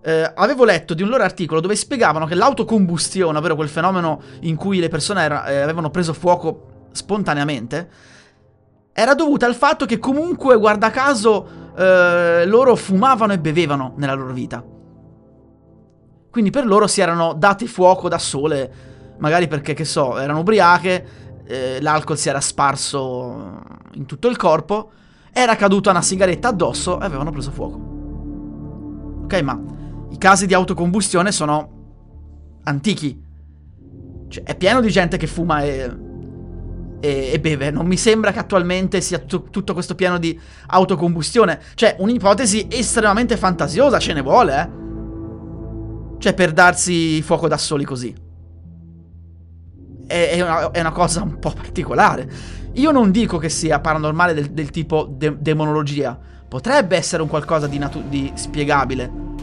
eh, 0.07 0.31
avevo 0.37 0.65
letto 0.65 0.95
di 0.95 1.03
un 1.03 1.09
loro 1.09 1.25
articolo 1.25 1.59
dove 1.59 1.75
spiegavano 1.75 2.27
che 2.27 2.37
l'autocombustione, 2.37 3.37
ovvero 3.37 3.57
quel 3.57 3.69
fenomeno 3.69 4.21
in 4.43 4.55
cui 4.55 4.79
le 4.79 4.89
persone 4.89 5.21
era, 5.23 5.45
eh, 5.47 5.59
avevano 5.59 5.91
preso 5.91 6.13
fuoco 6.13 6.87
spontaneamente, 6.93 7.91
era 8.93 9.15
dovuta 9.15 9.47
al 9.47 9.57
fatto 9.57 9.85
che 9.85 9.99
comunque, 9.99 10.57
guarda 10.59 10.93
caso, 10.93 11.73
eh, 11.77 12.47
loro 12.47 12.77
fumavano 12.77 13.33
e 13.33 13.41
bevevano 13.41 13.95
nella 13.97 14.15
loro 14.15 14.33
vita. 14.33 14.65
Quindi 16.31 16.51
per 16.51 16.67
loro 16.67 16.87
si 16.87 17.01
erano 17.01 17.33
dati 17.33 17.67
fuoco 17.67 18.09
da 18.09 18.19
sole, 18.19 18.73
magari 19.19 19.49
perché, 19.49 19.75
che 19.75 19.85
so, 19.85 20.19
erano 20.19 20.39
ubriache, 20.39 21.07
eh, 21.45 21.79
l'alcol 21.81 22.17
si 22.17 22.29
era 22.29 22.41
sparso 22.41 23.61
in 23.95 24.07
tutto 24.07 24.29
il 24.29 24.37
corpo, 24.37 24.93
era 25.33 25.57
caduta 25.57 25.91
una 25.91 26.01
sigaretta 26.01 26.47
addosso 26.47 27.01
e 27.01 27.05
avevano 27.05 27.33
preso 27.33 27.51
fuoco. 27.51 27.95
Ok, 29.25 29.43
ma 29.43 29.75
i 30.11 30.19
casi 30.19 30.47
di 30.47 30.55
autocombustione 30.55 31.33
sono 31.33 32.61
antichi. 32.65 33.25
Cioè, 34.29 34.45
è 34.45 34.57
pieno 34.57 34.81
di 34.81 34.91
gente 34.91 35.17
che 35.17 35.27
fuma 35.27 35.63
e, 35.63 35.91
e, 37.01 37.31
e 37.33 37.41
beve. 37.41 37.71
Non 37.71 37.87
mi 37.87 37.97
sembra 37.97 38.33
che 38.33 38.39
attualmente 38.39 39.01
sia 39.01 39.19
t- 39.19 39.51
tutto 39.51 39.73
questo 39.73 39.95
pieno 39.95 40.19
di 40.19 40.39
autocombustione. 40.67 41.61
Cioè, 41.75 41.97
un'ipotesi 41.99 42.67
estremamente 42.71 43.37
fantasiosa 43.37 43.99
ce 43.99 44.13
ne 44.13 44.23
vuole, 44.23 44.61
eh. 44.61 44.85
Cioè, 46.19 46.35
per 46.35 46.53
darsi 46.53 47.21
fuoco 47.23 47.47
da 47.47 47.59
soli 47.59 47.85
così 47.85 48.25
è, 50.07 50.41
una, 50.41 50.71
è 50.71 50.81
una, 50.81 50.93
cosa 50.93 51.23
un 51.23 51.39
po' 51.39 51.51
particolare. 51.51 52.29
Io 52.75 52.91
non 52.91 53.11
dico 53.11 53.39
che 53.39 53.49
sia 53.49 53.81
paranormale 53.81 54.35
del, 54.35 54.51
del 54.51 54.71
tipo 54.71 55.09
de- 55.11 55.37
demonologia. 55.39 56.19
Potrebbe 56.49 56.97
essere 56.97 57.23
un 57.23 57.29
qualcosa 57.29 57.67
di, 57.67 57.79
natu- 57.79 58.05
di 58.09 58.31
spiegabile. 58.35 59.35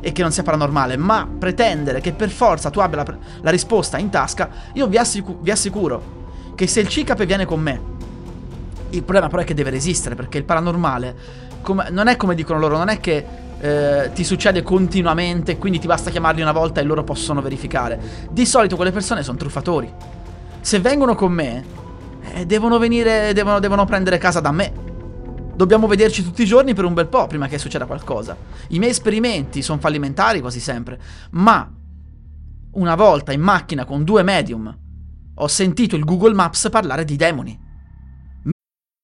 E 0.00 0.12
che 0.12 0.22
non 0.22 0.32
sia 0.32 0.42
paranormale, 0.42 0.96
ma 0.96 1.28
pretendere 1.38 2.00
che 2.00 2.12
per 2.12 2.30
forza 2.30 2.70
tu 2.70 2.80
abbia 2.80 3.02
la, 3.02 3.18
la 3.40 3.50
risposta 3.50 3.98
in 3.98 4.10
tasca, 4.10 4.48
io 4.74 4.86
vi, 4.86 4.96
assicu- 4.96 5.40
vi 5.40 5.50
assicuro 5.50 6.16
che 6.54 6.66
se 6.66 6.80
il 6.80 6.88
CICAP 6.88 7.24
viene 7.24 7.44
con 7.44 7.60
me, 7.60 7.80
il 8.90 9.02
problema 9.02 9.28
però 9.28 9.42
è 9.42 9.44
che 9.44 9.54
deve 9.54 9.70
resistere, 9.70 10.14
perché 10.14 10.38
il 10.38 10.44
paranormale 10.44 11.46
come, 11.62 11.88
non 11.90 12.08
è 12.08 12.16
come 12.16 12.34
dicono 12.34 12.58
loro, 12.58 12.76
non 12.76 12.88
è 12.88 12.98
che 12.98 13.24
eh, 13.60 14.10
ti 14.14 14.24
succede 14.24 14.62
continuamente, 14.62 15.58
quindi 15.58 15.78
ti 15.78 15.86
basta 15.86 16.10
chiamarli 16.10 16.40
una 16.40 16.52
volta 16.52 16.80
e 16.80 16.84
loro 16.84 17.04
possono 17.04 17.42
verificare. 17.42 18.00
Di 18.30 18.46
solito 18.46 18.76
quelle 18.76 18.92
persone 18.92 19.22
sono 19.22 19.36
truffatori. 19.36 19.92
Se 20.60 20.80
vengono 20.80 21.14
con 21.14 21.32
me, 21.32 21.64
eh, 22.34 22.46
devono 22.46 22.78
venire, 22.78 23.32
devono, 23.32 23.58
devono 23.58 23.84
prendere 23.84 24.18
casa 24.18 24.40
da 24.40 24.52
me. 24.52 24.87
Dobbiamo 25.58 25.88
vederci 25.88 26.22
tutti 26.22 26.42
i 26.42 26.46
giorni 26.46 26.72
per 26.72 26.84
un 26.84 26.94
bel 26.94 27.08
po' 27.08 27.26
prima 27.26 27.48
che 27.48 27.58
succeda 27.58 27.84
qualcosa. 27.84 28.36
I 28.68 28.78
miei 28.78 28.92
esperimenti 28.92 29.60
sono 29.60 29.80
fallimentari 29.80 30.40
quasi 30.40 30.60
sempre, 30.60 31.00
ma 31.30 31.68
una 32.74 32.94
volta 32.94 33.32
in 33.32 33.40
macchina 33.40 33.84
con 33.84 34.04
due 34.04 34.22
medium 34.22 34.78
ho 35.34 35.48
sentito 35.48 35.96
il 35.96 36.04
Google 36.04 36.34
Maps 36.34 36.68
parlare 36.70 37.04
di 37.04 37.16
demoni. 37.16 37.58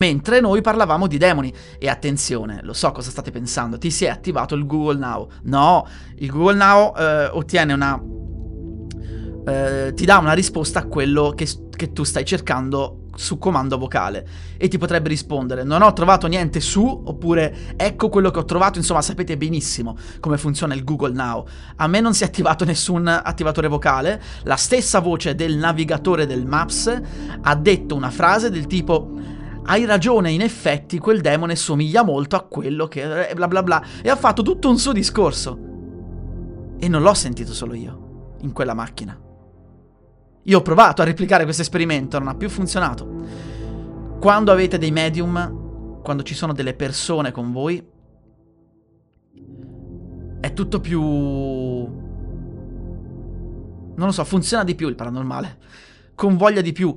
Mentre 0.00 0.40
noi 0.40 0.60
parlavamo 0.60 1.08
di 1.08 1.18
demoni. 1.18 1.52
E 1.76 1.88
attenzione, 1.88 2.60
lo 2.62 2.72
so 2.72 2.92
cosa 2.92 3.10
state 3.10 3.32
pensando, 3.32 3.78
ti 3.78 3.90
si 3.90 4.04
è 4.04 4.08
attivato 4.08 4.54
il 4.54 4.64
Google 4.64 4.98
Now. 4.98 5.28
No, 5.42 5.86
il 6.18 6.30
Google 6.30 6.54
Now 6.54 6.94
eh, 6.96 7.26
ottiene 7.26 7.72
una... 7.72 8.00
Eh, 9.44 9.92
ti 9.94 10.04
dà 10.04 10.18
una 10.18 10.34
risposta 10.34 10.80
a 10.80 10.84
quello 10.84 11.32
che, 11.34 11.48
che 11.74 11.92
tu 11.92 12.04
stai 12.04 12.24
cercando 12.24 13.06
su 13.16 13.38
comando 13.38 13.76
vocale 13.78 14.28
e 14.56 14.68
ti 14.68 14.78
potrebbe 14.78 15.08
rispondere 15.08 15.64
non 15.64 15.82
ho 15.82 15.92
trovato 15.92 16.28
niente 16.28 16.60
su 16.60 16.86
oppure 16.86 17.74
ecco 17.74 18.10
quello 18.10 18.30
che 18.30 18.38
ho 18.38 18.44
trovato 18.44 18.78
insomma 18.78 19.02
sapete 19.02 19.36
benissimo 19.36 19.96
come 20.20 20.38
funziona 20.38 20.74
il 20.74 20.84
Google 20.84 21.14
Now 21.14 21.44
a 21.76 21.88
me 21.88 21.98
non 21.98 22.14
si 22.14 22.22
è 22.22 22.26
attivato 22.26 22.64
nessun 22.64 23.08
attivatore 23.08 23.66
vocale 23.66 24.22
la 24.44 24.54
stessa 24.54 25.00
voce 25.00 25.34
del 25.34 25.56
navigatore 25.56 26.26
del 26.26 26.46
Maps 26.46 27.00
ha 27.40 27.54
detto 27.56 27.96
una 27.96 28.10
frase 28.10 28.50
del 28.50 28.68
tipo 28.68 29.37
hai 29.70 29.84
ragione, 29.84 30.30
in 30.30 30.40
effetti 30.40 30.98
quel 30.98 31.20
demone 31.20 31.54
somiglia 31.54 32.02
molto 32.02 32.36
a 32.36 32.42
quello 32.42 32.88
che... 32.88 33.32
bla 33.34 33.48
bla 33.48 33.62
bla. 33.62 33.84
E 34.02 34.08
ha 34.08 34.16
fatto 34.16 34.42
tutto 34.42 34.70
un 34.70 34.78
suo 34.78 34.92
discorso. 34.92 35.58
E 36.78 36.88
non 36.88 37.02
l'ho 37.02 37.14
sentito 37.14 37.52
solo 37.52 37.74
io, 37.74 38.36
in 38.40 38.52
quella 38.52 38.72
macchina. 38.72 39.20
Io 40.44 40.58
ho 40.58 40.62
provato 40.62 41.02
a 41.02 41.04
replicare 41.04 41.44
questo 41.44 41.60
esperimento, 41.60 42.18
non 42.18 42.28
ha 42.28 42.34
più 42.34 42.48
funzionato. 42.48 43.06
Quando 44.18 44.52
avete 44.52 44.78
dei 44.78 44.90
medium, 44.90 46.00
quando 46.02 46.22
ci 46.22 46.34
sono 46.34 46.54
delle 46.54 46.72
persone 46.72 47.30
con 47.30 47.52
voi, 47.52 47.86
è 50.40 50.52
tutto 50.54 50.80
più... 50.80 51.02
Non 53.96 54.06
lo 54.06 54.12
so, 54.12 54.24
funziona 54.24 54.64
di 54.64 54.74
più 54.74 54.88
il 54.88 54.94
paranormale. 54.94 55.58
Con 56.14 56.38
voglia 56.38 56.62
di 56.62 56.72
più. 56.72 56.94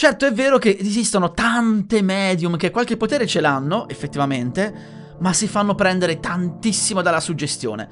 Certo 0.00 0.24
è 0.24 0.32
vero 0.32 0.56
che 0.56 0.78
esistono 0.80 1.32
tante 1.32 2.00
medium 2.00 2.56
che 2.56 2.70
qualche 2.70 2.96
potere 2.96 3.26
ce 3.26 3.38
l'hanno, 3.42 3.86
effettivamente, 3.86 4.74
ma 5.18 5.34
si 5.34 5.46
fanno 5.46 5.74
prendere 5.74 6.20
tantissimo 6.20 7.02
dalla 7.02 7.20
suggestione. 7.20 7.86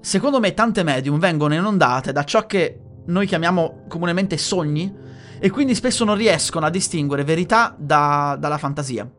Secondo 0.00 0.38
me 0.38 0.54
tante 0.54 0.84
medium 0.84 1.18
vengono 1.18 1.54
inondate 1.54 2.12
da 2.12 2.22
ciò 2.22 2.46
che 2.46 2.78
noi 3.06 3.26
chiamiamo 3.26 3.86
comunemente 3.88 4.38
sogni 4.38 4.94
e 5.40 5.50
quindi 5.50 5.74
spesso 5.74 6.04
non 6.04 6.14
riescono 6.14 6.64
a 6.64 6.70
distinguere 6.70 7.24
verità 7.24 7.74
da, 7.76 8.36
dalla 8.38 8.56
fantasia. 8.56 9.10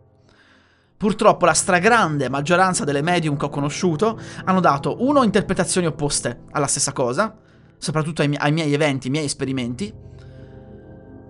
Purtroppo 0.95 1.45
la 1.45 1.51
stragrande 1.51 2.29
maggioranza 2.29 2.85
delle 2.85 3.01
medium 3.01 3.35
che 3.35 3.43
ho 3.43 3.49
conosciuto 3.49 4.17
hanno 4.45 4.61
dato, 4.61 4.95
uno, 5.03 5.23
interpretazioni 5.23 5.87
opposte 5.87 6.43
alla 6.51 6.67
stessa 6.67 6.93
cosa, 6.93 7.37
soprattutto 7.77 8.21
ai, 8.21 8.33
ai 8.37 8.53
miei 8.53 8.73
eventi, 8.73 9.07
ai 9.07 9.11
miei 9.11 9.25
esperimenti, 9.25 10.07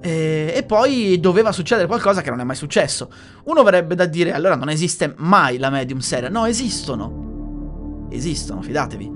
e, 0.01 0.53
e, 0.55 0.63
poi 0.63 1.19
doveva 1.19 1.51
succedere 1.51 1.87
qualcosa 1.87 2.21
che 2.21 2.29
non 2.29 2.39
è 2.39 2.43
mai 2.43 2.55
successo. 2.55 3.11
Uno 3.45 3.59
avrebbe 3.59 3.95
da 3.95 4.05
dire, 4.05 4.31
allora 4.31 4.55
non 4.55 4.69
esiste 4.69 5.13
mai 5.17 5.57
la 5.57 5.69
medium 5.69 5.99
seria. 5.99 6.29
No, 6.29 6.45
esistono. 6.45 8.07
Esistono, 8.09 8.61
fidatevi. 8.61 9.11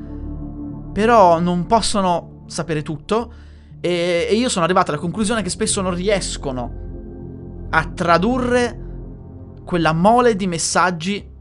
Però 0.92 1.40
non 1.40 1.66
possono 1.66 2.44
sapere 2.48 2.82
tutto. 2.82 3.34
E, 3.80 4.28
e 4.30 4.36
io 4.36 4.50
sono 4.50 4.66
arrivato 4.66 4.92
alla 4.92 5.00
conclusione 5.00 5.42
che 5.42 5.50
spesso 5.50 5.82
non 5.82 5.94
riescono 5.94 6.82
a 7.70 7.86
tradurre 7.86 8.80
quella 9.66 9.94
mole 9.94 10.36
di 10.36 10.48
messaggi 10.48 11.32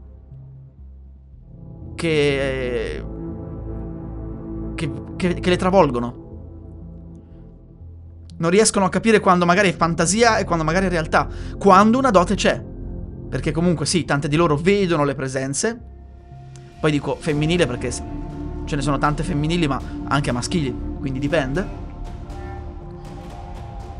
che, 1.95 3.05
che, 4.75 4.91
che, 5.15 5.33
che 5.33 5.49
le 5.49 5.57
travolgono 5.57 6.22
non 8.37 8.49
riescono 8.49 8.85
a 8.85 8.89
capire 8.89 9.19
quando 9.19 9.45
magari 9.45 9.69
è 9.69 9.75
fantasia 9.75 10.37
e 10.37 10.43
quando 10.43 10.63
magari 10.63 10.87
è 10.87 10.89
realtà. 10.89 11.27
Quando 11.57 11.97
una 11.97 12.11
dote 12.11 12.35
c'è. 12.35 12.61
Perché 13.29 13.51
comunque 13.51 13.85
sì, 13.85 14.05
tante 14.05 14.27
di 14.27 14.35
loro 14.35 14.55
vedono 14.55 15.03
le 15.05 15.15
presenze. 15.15 15.79
Poi 16.79 16.91
dico 16.91 17.15
femminile 17.19 17.65
perché 17.65 17.91
ce 17.91 18.75
ne 18.75 18.81
sono 18.81 18.97
tante 18.97 19.23
femminili 19.23 19.67
ma 19.67 19.81
anche 20.07 20.31
maschili, 20.31 20.75
quindi 20.99 21.19
dipende. 21.19 21.81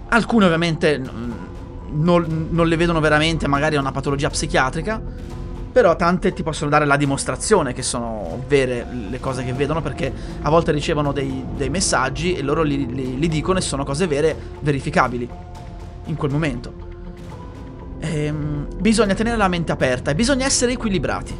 Alcune 0.10 0.46
ovviamente 0.46 1.02
non, 1.90 2.48
non 2.52 2.68
le 2.68 2.76
vedono 2.76 3.00
veramente, 3.00 3.48
magari 3.48 3.76
è 3.76 3.80
una 3.80 3.92
patologia 3.92 4.30
psichiatrica 4.30 5.02
però 5.74 5.96
tante 5.96 6.34
ti 6.34 6.44
possono 6.44 6.70
dare 6.70 6.86
la 6.86 6.96
dimostrazione 6.96 7.74
che 7.74 7.82
sono 7.82 8.44
vere 8.48 8.86
le 9.10 9.20
cose 9.20 9.44
che 9.44 9.54
vedono 9.54 9.82
perché 9.82 10.14
a 10.44 10.50
volte 10.52 10.72
ricevono 10.72 11.12
dei, 11.12 11.44
dei 11.56 11.72
messaggi 11.72 12.36
e 12.36 12.44
loro 12.44 12.62
li, 12.62 12.94
li, 12.94 13.18
li, 13.18 13.28
dicono 13.28 13.58
e 13.58 13.62
sono 13.62 13.84
cose 13.84 14.06
vere 14.06 14.36
verificabili 14.60 15.28
in 16.06 16.16
quel 16.16 16.32
momento. 16.32 16.74
Ehm, 18.02 18.68
bisogna 18.78 19.16
tenere 19.16 19.36
la 19.36 19.48
mente 19.48 19.72
aperta 19.72 20.12
e 20.12 20.16
bisogna 20.16 20.46
essere 20.46 20.74
equilibrati. 20.74 21.36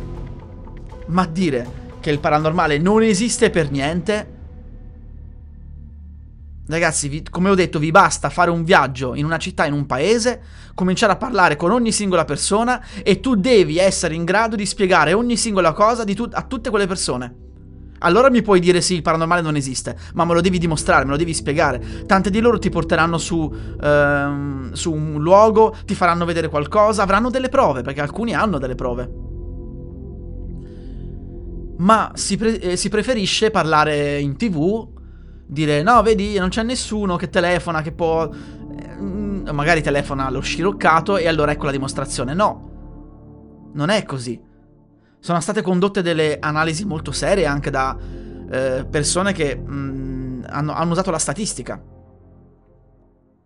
Ma 1.06 1.28
dire 1.28 1.82
che 2.00 2.10
il 2.10 2.18
paranormale 2.18 2.80
non 2.80 3.04
esiste 3.04 3.52
per 3.52 3.70
niente 3.70 4.28
Ragazzi, 6.66 7.10
vi, 7.10 7.24
come 7.30 7.50
ho 7.50 7.56
detto, 7.56 7.78
vi 7.78 7.92
basta 7.92 8.30
fare 8.30 8.50
un 8.50 8.64
viaggio 8.64 9.16
in 9.16 9.26
una 9.26 9.38
città, 9.38 9.66
in 9.66 9.74
un 9.74 9.86
paese, 9.86 10.42
cominciare 10.74 11.12
a 11.12 11.18
parlare 11.18 11.58
con 11.58 11.72
ogni 11.72 11.92
singola 11.92 12.24
persona 12.24 12.82
e 13.04 13.20
tu 13.20 13.36
devi 13.36 13.78
essere 13.78 14.16
in 14.16 14.24
grado 14.24 14.56
di 14.56 14.66
spiegare 14.66 15.12
ogni 15.12 15.36
singola 15.36 15.74
cosa 15.74 16.06
tu- 16.06 16.30
a 16.32 16.42
tutte 16.44 16.70
quelle 16.70 16.88
persone. 16.88 17.36
Allora 18.00 18.30
mi 18.30 18.42
puoi 18.42 18.62
dire 18.62 18.80
sì, 18.80 18.96
il 18.96 19.02
paranormale 19.02 19.42
non 19.42 19.58
esiste, 19.58 19.98
ma 20.14 20.24
me 20.24 20.34
lo 20.34 20.42
devi 20.42 20.58
dimostrare, 20.58 21.04
me 21.04 21.12
lo 21.12 21.18
devi 21.18 21.34
spiegare. 21.34 22.06
Tante 22.06 22.30
di 22.30 22.40
loro 22.40 22.58
ti 22.60 22.70
porteranno 22.70 23.18
su, 23.18 23.54
ehm, 23.82 24.72
su 24.72 24.94
un 24.94 25.22
luogo, 25.22 25.76
ti 25.86 25.96
faranno 25.96 26.24
vedere 26.24 26.48
qualcosa, 26.48 27.04
avranno 27.04 27.30
delle 27.30 27.50
prove, 27.50 27.82
perché 27.82 28.00
alcuni 28.00 28.34
hanno 28.34 28.58
delle 28.58 28.76
prove. 28.76 29.12
Ma 31.78 32.12
si, 32.14 32.38
pre- 32.38 32.60
eh, 32.60 32.76
si 32.78 32.88
preferisce 32.88 33.52
parlare 33.52 34.20
in 34.20 34.38
tv 34.38 34.93
dire 35.54 35.84
no, 35.84 36.02
vedi, 36.02 36.38
non 36.38 36.50
c'è 36.50 36.64
nessuno 36.64 37.16
che 37.16 37.30
telefona, 37.30 37.82
che 37.82 37.92
può... 37.92 38.28
Eh, 38.28 39.52
magari 39.52 39.82
telefona 39.82 40.28
allo 40.28 40.40
sciroccato 40.40 41.18
e 41.18 41.28
allora 41.28 41.52
ecco 41.52 41.66
la 41.66 41.72
dimostrazione. 41.72 42.34
No, 42.34 43.70
non 43.74 43.90
è 43.90 44.04
così. 44.04 44.42
Sono 45.20 45.40
state 45.40 45.62
condotte 45.62 46.02
delle 46.02 46.38
analisi 46.40 46.86
molto 46.86 47.12
serie 47.12 47.46
anche 47.46 47.70
da 47.70 47.98
eh, 48.50 48.86
persone 48.90 49.32
che 49.32 49.56
mh, 49.56 49.74
mm, 49.74 50.44
hanno, 50.48 50.74
hanno, 50.74 50.92
usato 50.92 51.12
la 51.12 51.18
statistica 51.18 51.82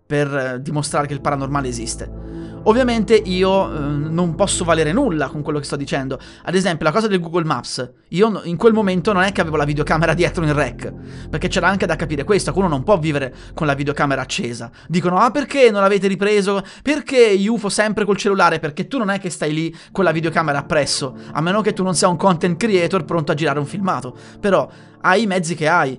per 0.06 0.36
eh, 0.36 0.62
dimostrare 0.62 1.08
che 1.08 1.14
il 1.14 1.22
paranormale 1.22 1.68
esiste. 1.68 2.37
Ovviamente 2.68 3.16
io 3.16 3.74
eh, 3.74 3.80
non 3.80 4.36
posso 4.36 4.66
valere 4.66 4.92
nulla 4.92 5.30
con 5.30 5.42
quello 5.42 5.60
che 5.60 5.64
sto 5.64 5.78
dicendo. 5.78 6.20
Ad 6.44 6.54
esempio, 6.54 6.86
la 6.86 6.92
cosa 6.92 7.08
del 7.08 7.22
Google 7.22 7.46
Maps. 7.46 7.94
Io 8.10 8.42
in 8.44 8.58
quel 8.58 8.74
momento 8.74 9.14
non 9.14 9.24
è 9.24 9.32
che 9.32 9.40
avevo 9.40 9.56
la 9.56 9.64
videocamera 9.64 10.12
dietro 10.14 10.44
in 10.44 10.54
rec. 10.54 10.94
Perché 11.30 11.48
c'era 11.48 11.70
anche 11.70 11.86
da 11.86 11.96
capire 11.96 12.26
questo. 12.26 12.52
Uno 12.54 12.68
non 12.68 12.84
può 12.84 12.98
vivere 13.00 13.34
con 13.54 13.68
la 13.68 13.74
videocamera 13.74 14.22
accesa. 14.22 14.70
Dicono, 14.88 15.18
ah 15.18 15.32
perché 15.32 15.72
non 15.72 15.80
l'avete 15.82 16.08
ripreso? 16.08 16.62
Perché 16.84 17.38
UFO 17.48 17.70
sempre 17.70 18.04
col 18.04 18.18
cellulare? 18.18 18.60
Perché 18.60 18.88
tu 18.88 18.98
non 18.98 19.12
è 19.12 19.20
che 19.20 19.30
stai 19.30 19.54
lì 19.54 19.74
con 19.94 20.04
la 20.04 20.12
videocamera 20.12 20.60
appresso. 20.60 21.16
A 21.32 21.40
meno 21.40 21.62
che 21.62 21.72
tu 21.72 21.84
non 21.84 21.96
sia 21.96 22.10
un 22.10 22.18
content 22.18 22.58
creator 22.58 23.06
pronto 23.06 23.32
a 23.32 23.36
girare 23.36 23.60
un 23.60 23.66
filmato. 23.66 24.14
Però 24.42 24.70
hai 25.02 25.22
i 25.22 25.28
mezzi 25.28 25.56
che 25.56 25.70
hai. 25.70 25.98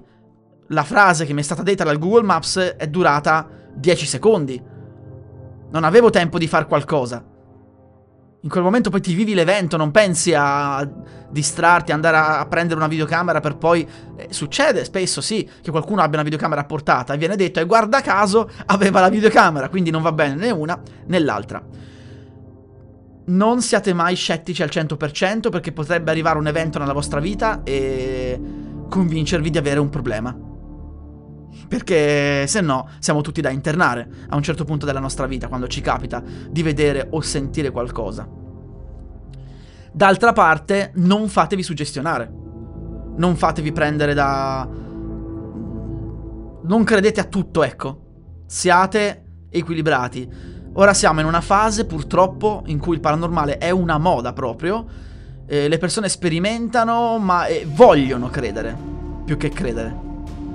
La 0.68 0.84
frase 0.84 1.24
che 1.24 1.32
mi 1.32 1.40
è 1.40 1.44
stata 1.44 1.62
detta 1.62 1.84
dal 1.84 1.98
Google 1.98 2.24
Maps 2.24 2.58
è 2.58 2.86
durata 2.88 3.48
10 3.74 4.04
secondi 4.04 4.76
non 5.70 5.84
avevo 5.84 6.10
tempo 6.10 6.38
di 6.38 6.46
fare 6.46 6.66
qualcosa. 6.66 7.36
In 8.42 8.50
quel 8.50 8.62
momento 8.62 8.88
poi 8.88 9.00
ti 9.00 9.14
vivi 9.14 9.34
l'evento, 9.34 9.76
non 9.76 9.90
pensi 9.90 10.32
a 10.32 10.88
distrarti, 11.28 11.90
andare 11.90 12.16
a, 12.16 12.46
prendere 12.46 12.78
una 12.78 12.88
videocamera 12.88 13.40
per 13.40 13.56
poi... 13.56 13.86
Eh, 14.16 14.28
succede 14.30 14.84
spesso, 14.84 15.20
sì, 15.20 15.48
che 15.60 15.70
qualcuno 15.70 16.02
abbia 16.02 16.14
una 16.14 16.22
videocamera 16.22 16.60
a 16.60 16.64
portata 16.64 17.14
e 17.14 17.18
viene 17.18 17.34
detto 17.34 17.58
e 17.58 17.64
guarda 17.64 18.00
caso 18.00 18.48
aveva 18.66 19.00
la 19.00 19.08
videocamera, 19.08 19.68
quindi 19.68 19.90
non 19.90 20.02
va 20.02 20.12
bene 20.12 20.34
né 20.34 20.50
una 20.50 20.80
né 21.06 21.18
l'altra. 21.18 21.62
Non 23.26 23.60
siate 23.60 23.92
mai 23.92 24.14
scettici 24.14 24.62
al 24.62 24.70
100% 24.72 25.50
perché 25.50 25.72
potrebbe 25.72 26.10
arrivare 26.10 26.38
un 26.38 26.46
evento 26.46 26.78
nella 26.78 26.92
vostra 26.94 27.18
vita 27.18 27.62
e 27.64 28.40
convincervi 28.88 29.50
di 29.50 29.58
avere 29.58 29.80
un 29.80 29.90
problema. 29.90 30.47
Perché 31.68 32.46
se 32.46 32.60
no 32.60 32.88
siamo 32.98 33.20
tutti 33.20 33.40
da 33.40 33.50
internare 33.50 34.08
a 34.28 34.36
un 34.36 34.42
certo 34.42 34.64
punto 34.64 34.86
della 34.86 35.00
nostra 35.00 35.26
vita, 35.26 35.48
quando 35.48 35.66
ci 35.66 35.80
capita 35.80 36.22
di 36.48 36.62
vedere 36.62 37.08
o 37.10 37.20
sentire 37.20 37.70
qualcosa. 37.70 38.28
D'altra 39.92 40.32
parte, 40.32 40.92
non 40.94 41.28
fatevi 41.28 41.62
suggestionare. 41.62 42.32
Non 43.16 43.36
fatevi 43.36 43.72
prendere 43.72 44.14
da... 44.14 44.68
Non 46.62 46.84
credete 46.84 47.20
a 47.20 47.24
tutto, 47.24 47.62
ecco. 47.62 48.42
Siate 48.46 49.24
equilibrati. 49.50 50.56
Ora 50.74 50.94
siamo 50.94 51.20
in 51.20 51.26
una 51.26 51.40
fase, 51.40 51.84
purtroppo, 51.84 52.62
in 52.66 52.78
cui 52.78 52.94
il 52.94 53.00
paranormale 53.00 53.58
è 53.58 53.70
una 53.70 53.98
moda 53.98 54.32
proprio. 54.32 54.86
Eh, 55.46 55.68
le 55.68 55.78
persone 55.78 56.08
sperimentano, 56.08 57.18
ma 57.18 57.46
eh, 57.46 57.66
vogliono 57.68 58.28
credere, 58.28 58.76
più 59.24 59.36
che 59.36 59.48
credere 59.48 60.06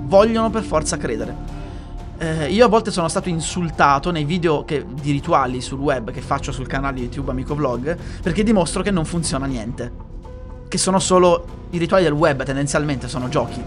vogliono 0.04 0.50
per 0.50 0.62
forza 0.62 0.96
credere. 0.96 1.62
Eh, 2.18 2.50
io 2.50 2.64
a 2.64 2.68
volte 2.68 2.90
sono 2.90 3.08
stato 3.08 3.28
insultato 3.28 4.10
nei 4.10 4.24
video 4.24 4.64
che, 4.64 4.84
di 4.88 5.10
rituali 5.10 5.60
sul 5.60 5.80
web 5.80 6.12
che 6.12 6.20
faccio 6.20 6.52
sul 6.52 6.66
canale 6.66 7.00
YouTube 7.00 7.32
Amico 7.32 7.56
Vlog 7.56 7.96
perché 8.22 8.44
dimostro 8.44 8.82
che 8.82 8.90
non 8.90 9.04
funziona 9.04 9.46
niente. 9.46 10.12
Che 10.68 10.78
sono 10.78 10.98
solo 10.98 11.66
i 11.70 11.78
rituali 11.78 12.04
del 12.04 12.12
web, 12.12 12.42
tendenzialmente 12.44 13.08
sono 13.08 13.28
giochi. 13.28 13.62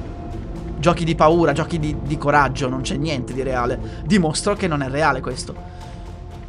Giochi 0.80 1.04
di 1.04 1.16
paura, 1.16 1.54
giochi 1.54 1.80
di, 1.80 1.96
di 2.04 2.18
coraggio, 2.18 2.70
non 2.70 2.82
c'è 2.82 2.96
niente 2.96 3.34
di 3.34 3.44
reale. 3.44 4.04
Dimostro 4.06 4.56
che 4.56 4.68
non 4.68 4.82
è 4.82 4.90
reale 4.90 5.22
questo 5.22 5.76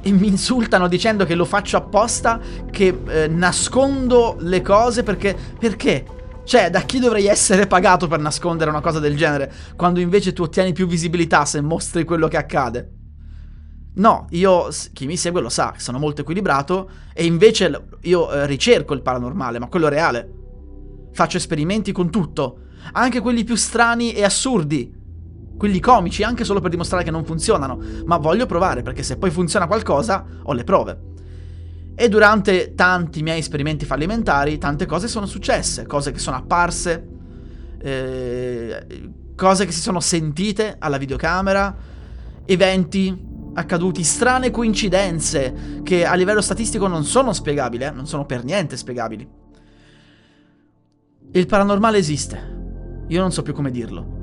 e 0.01 0.13
mi 0.13 0.29
insultano 0.29 0.87
dicendo 0.87 1.25
che 1.25 1.35
lo 1.35 1.45
faccio 1.45 1.77
apposta, 1.77 2.41
che 2.71 3.01
eh, 3.09 3.29
nascondo 3.29 4.37
le 4.41 4.63
cose 4.63 5.03
perché... 5.03 5.37
Perché? 5.59 6.05
Cioè, 6.49 6.71
da 6.71 6.81
chi 6.81 6.99
dovrei 6.99 7.27
essere 7.27 7.67
pagato 7.67 8.07
per 8.07 8.21
nascondere 8.21 8.71
una 8.71 8.81
cosa 8.81 9.01
del 9.01 9.19
genere, 9.19 9.53
quando 9.77 10.01
invece 10.01 10.33
tu 10.33 10.45
ottieni 10.45 10.73
più 10.73 10.87
visibilità 10.87 11.45
se 11.45 11.61
mostri 11.61 12.05
quello 12.05 12.27
che 12.27 12.39
accade? 12.39 12.93
No, 13.97 14.29
io, 14.31 14.71
chi 14.95 15.05
mi 15.05 15.19
segue 15.19 15.43
lo 15.43 15.51
sa, 15.51 15.75
sono 15.77 15.99
molto 15.99 16.23
equilibrato 16.23 16.89
e 17.13 17.27
invece 17.27 17.89
io 18.01 18.33
eh, 18.33 18.47
ricerco 18.47 18.95
il 18.95 19.03
paranormale, 19.03 19.59
ma 19.59 19.67
quello 19.67 19.89
reale. 19.89 20.33
Faccio 21.13 21.37
esperimenti 21.37 21.93
con 21.93 22.09
tutto, 22.09 22.61
anche 22.93 23.21
quelli 23.21 23.45
più 23.45 23.55
strani 23.55 24.15
e 24.15 24.25
assurdi, 24.25 24.91
quelli 25.55 25.81
comici, 25.81 26.23
anche 26.23 26.45
solo 26.45 26.61
per 26.61 26.71
dimostrare 26.71 27.05
che 27.05 27.11
non 27.11 27.27
funzionano, 27.27 27.79
ma 28.07 28.17
voglio 28.17 28.47
provare 28.47 28.81
perché 28.81 29.03
se 29.03 29.19
poi 29.19 29.31
funziona 29.31 29.67
qualcosa, 29.67 30.25
ho 30.45 30.55
le 30.55 30.65
prove. 30.65 30.99
E 32.01 32.09
durante 32.09 32.77
tanti 32.77 33.25
miei 33.25 33.41
esperimenti 33.41 33.85
fallimentari, 33.85 34.57
tante 34.57 34.87
cose 34.87 35.09
sono 35.09 35.27
successe, 35.27 35.85
cose 35.85 36.13
che 36.13 36.21
sono 36.21 36.37
apparse, 36.37 37.09
eh, 37.77 39.11
cose 39.35 39.67
che 39.67 39.73
si 39.73 39.81
sono 39.81 39.99
sentite 39.99 40.77
alla 40.79 40.97
videocamera, 40.97 41.77
eventi 42.45 43.27
accaduti, 43.53 44.05
strane 44.05 44.53
coincidenze 44.53 45.81
che 45.83 46.07
a 46.07 46.15
livello 46.15 46.41
statistico 46.41 46.87
non 46.87 47.03
sono 47.03 47.33
spiegabili, 47.33 47.83
eh? 47.83 47.91
non 47.91 48.07
sono 48.07 48.27
per 48.27 48.45
niente 48.45 48.77
spiegabili. 48.77 49.29
Il 51.33 51.47
paranormale 51.47 51.99
esiste, 51.99 53.05
io 53.09 53.21
non 53.21 53.33
so 53.33 53.43
più 53.43 53.53
come 53.53 53.73
dirlo. 53.73 54.17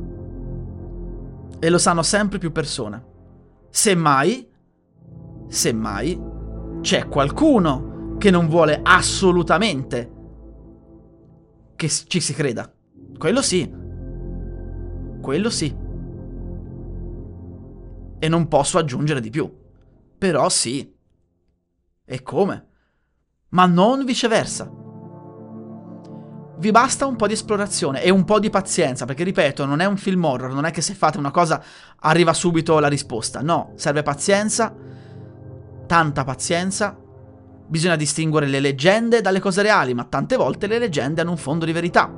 E 1.59 1.69
lo 1.69 1.77
sanno 1.77 2.03
sempre 2.03 2.37
più 2.37 2.53
persone. 2.53 3.03
Semmai, 3.69 4.47
semmai, 5.49 6.34
c'è 6.85 7.07
qualcuno 7.07 8.15
che 8.19 8.29
non 8.29 8.47
vuole 8.47 8.79
assolutamente 8.83 10.11
che 11.75 11.89
ci 11.89 12.19
si 12.19 12.31
creda. 12.35 12.71
Quello 13.17 13.41
sì. 13.41 13.67
Quello 15.19 15.49
sì. 15.49 15.75
E 18.19 18.27
non 18.27 18.47
posso 18.47 18.77
aggiungere 18.77 19.19
di 19.19 19.31
più. 19.31 19.51
Però 20.15 20.47
sì. 20.47 20.95
E 22.05 22.21
come? 22.21 22.67
Ma 23.49 23.65
non 23.65 24.05
viceversa. 24.05 24.71
Vi 26.57 26.69
basta 26.69 27.07
un 27.07 27.15
po' 27.15 27.25
di 27.25 27.33
esplorazione 27.33 28.03
e 28.03 28.11
un 28.11 28.25
po' 28.25 28.37
di 28.37 28.51
pazienza, 28.51 29.05
perché 29.05 29.23
ripeto, 29.23 29.65
non 29.65 29.79
è 29.79 29.85
un 29.85 29.97
film 29.97 30.23
horror, 30.23 30.53
non 30.53 30.65
è 30.65 30.71
che 30.71 30.81
se 30.81 30.93
fate 30.93 31.17
una 31.17 31.31
cosa 31.31 31.63
arriva 32.01 32.31
subito 32.31 32.77
la 32.77 32.89
risposta. 32.89 33.41
No, 33.41 33.71
serve 33.73 34.03
pazienza 34.03 34.94
tanta 35.85 36.23
pazienza. 36.23 36.97
Bisogna 37.67 37.95
distinguere 37.95 38.47
le 38.47 38.59
leggende 38.59 39.21
dalle 39.21 39.39
cose 39.39 39.61
reali, 39.61 39.93
ma 39.93 40.03
tante 40.03 40.35
volte 40.35 40.67
le 40.67 40.79
leggende 40.79 41.21
hanno 41.21 41.31
un 41.31 41.37
fondo 41.37 41.65
di 41.65 41.71
verità. 41.71 42.11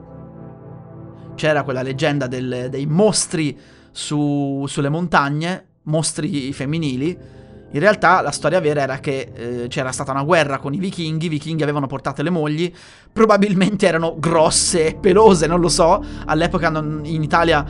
C'era 1.36 1.64
quella 1.64 1.82
leggenda 1.82 2.28
del, 2.28 2.68
dei 2.70 2.86
mostri 2.86 3.58
su, 3.92 4.66
sulle 4.68 4.90
montagne, 4.90 5.66
mostri 5.84 6.52
femminili. 6.52 7.36
In 7.72 7.80
realtà 7.80 8.22
la 8.22 8.32
storia 8.32 8.60
vera 8.60 8.82
era 8.82 9.00
che 9.00 9.32
eh, 9.34 9.68
c'era 9.68 9.92
stata 9.92 10.12
una 10.12 10.24
guerra 10.24 10.58
con 10.58 10.74
i 10.74 10.80
vichinghi, 10.80 11.26
i 11.26 11.30
vichinghi 11.30 11.64
avevano 11.64 11.86
portato 11.86 12.22
le 12.22 12.30
mogli, 12.30 12.72
probabilmente 13.12 13.88
erano 13.88 14.16
grosse 14.18 14.88
e 14.88 14.96
pelose, 14.96 15.48
non 15.48 15.60
lo 15.60 15.68
so, 15.68 16.04
all'epoca 16.26 16.70
non, 16.70 17.02
in 17.04 17.24
Italia 17.24 17.66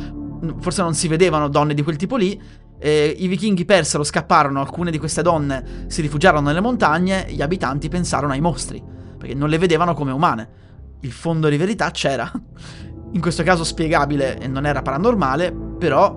forse 0.60 0.84
non 0.84 0.94
si 0.94 1.08
vedevano 1.08 1.48
donne 1.48 1.74
di 1.74 1.82
quel 1.82 1.96
tipo 1.96 2.16
lì, 2.16 2.40
eh, 2.80 3.16
I 3.18 3.28
vichinghi 3.28 3.66
persero, 3.66 4.04
scapparono, 4.04 4.60
alcune 4.60 4.92
di 4.92 5.00
queste 5.00 5.22
donne 5.22 5.86
si 5.88 6.02
rifugiarono 6.02 6.48
nelle 6.48 6.62
montagne, 6.62 7.26
gli 7.30 7.42
abitanti 7.42 7.90
pensarono 7.90 8.34
ai 8.34 8.42
mostri, 8.42 8.84
perché 9.18 9.34
non 9.34 9.50
le 9.50 9.58
vedevano 9.58 9.94
come 9.94 10.12
umane. 10.12 10.66
Il 11.02 11.12
fondo 11.12 11.50
di 11.50 11.58
verità 11.58 11.90
c'era. 11.92 12.32
In 13.14 13.22
questo 13.22 13.44
caso 13.44 13.64
spiegabile 13.64 14.38
e 14.38 14.48
non 14.48 14.66
era 14.66 14.82
paranormale, 14.82 15.52
però 15.52 16.14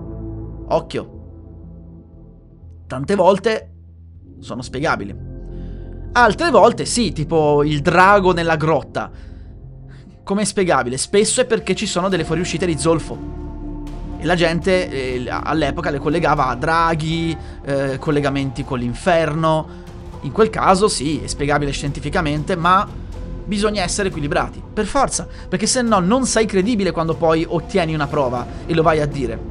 occhio. 0.67 1.19
Tante 2.85 3.15
volte 3.15 3.73
sono 4.39 4.61
spiegabili. 4.61 5.29
Altre 6.13 6.49
volte 6.51 6.85
sì, 6.85 7.13
tipo 7.13 7.63
il 7.63 7.81
drago 7.81 8.33
nella 8.33 8.57
grotta. 8.57 9.09
Come 10.23 10.41
è 10.41 10.45
spiegabile? 10.45 10.97
Spesso 10.97 11.41
è 11.41 11.45
perché 11.45 11.73
ci 11.73 11.85
sono 11.87 12.09
delle 12.09 12.25
fuoriuscite 12.25 12.65
di 12.65 12.77
zolfo 12.77 13.40
e 14.21 14.25
la 14.25 14.35
gente 14.35 14.87
eh, 14.87 15.27
all'epoca 15.27 15.89
le 15.89 15.97
collegava 15.97 16.45
a 16.47 16.55
draghi, 16.55 17.35
eh, 17.65 17.97
collegamenti 17.97 18.63
con 18.63 18.77
l'inferno. 18.77 19.79
In 20.21 20.31
quel 20.31 20.51
caso 20.51 20.87
sì, 20.87 21.19
è 21.23 21.27
spiegabile 21.27 21.71
scientificamente, 21.71 22.55
ma 22.55 22.87
bisogna 23.43 23.81
essere 23.81 24.09
equilibrati, 24.09 24.61
per 24.71 24.85
forza, 24.85 25.27
perché 25.49 25.65
se 25.65 25.81
no 25.81 25.99
non 25.99 26.27
sei 26.27 26.45
credibile 26.45 26.91
quando 26.91 27.15
poi 27.15 27.43
ottieni 27.47 27.95
una 27.95 28.05
prova 28.05 28.45
e 28.67 28.75
lo 28.75 28.83
vai 28.83 29.01
a 29.01 29.07
dire. 29.07 29.49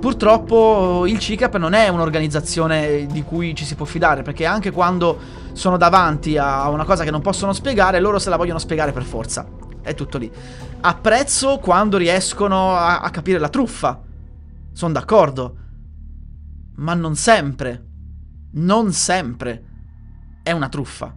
Purtroppo 0.00 1.04
il 1.06 1.18
CICAP 1.18 1.56
non 1.56 1.72
è 1.72 1.88
un'organizzazione 1.88 3.06
di 3.10 3.24
cui 3.24 3.56
ci 3.56 3.64
si 3.64 3.74
può 3.74 3.86
fidare, 3.86 4.22
perché 4.22 4.46
anche 4.46 4.70
quando 4.70 5.18
sono 5.52 5.76
davanti 5.76 6.36
a 6.38 6.68
una 6.68 6.84
cosa 6.84 7.02
che 7.02 7.10
non 7.10 7.22
possono 7.22 7.52
spiegare, 7.52 7.98
loro 7.98 8.20
se 8.20 8.30
la 8.30 8.36
vogliono 8.36 8.60
spiegare 8.60 8.92
per 8.92 9.02
forza. 9.02 9.44
È 9.84 9.94
tutto 9.94 10.18
lì. 10.18 10.30
Apprezzo 10.80 11.58
quando 11.58 11.96
riescono 11.96 12.74
a, 12.74 13.00
a 13.00 13.10
capire 13.10 13.38
la 13.38 13.48
truffa. 13.48 14.02
Sono 14.72 14.92
d'accordo. 14.92 15.56
Ma 16.76 16.94
non 16.94 17.14
sempre. 17.14 17.84
Non 18.54 18.92
sempre. 18.92 19.64
È 20.42 20.50
una 20.50 20.68
truffa. 20.68 21.14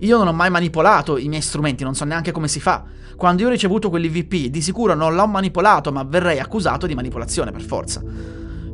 Io 0.00 0.18
non 0.18 0.26
ho 0.26 0.32
mai 0.32 0.50
manipolato 0.50 1.16
i 1.16 1.28
miei 1.28 1.40
strumenti, 1.40 1.84
non 1.84 1.94
so 1.94 2.04
neanche 2.04 2.32
come 2.32 2.48
si 2.48 2.60
fa. 2.60 2.84
Quando 3.16 3.42
io 3.42 3.48
ho 3.48 3.52
ricevuto 3.52 3.88
quell'IVP, 3.88 4.50
di 4.50 4.60
sicuro 4.60 4.94
non 4.94 5.14
l'ho 5.14 5.26
manipolato, 5.26 5.92
ma 5.92 6.02
verrei 6.02 6.40
accusato 6.40 6.86
di 6.86 6.94
manipolazione 6.94 7.52
per 7.52 7.62
forza. 7.62 8.02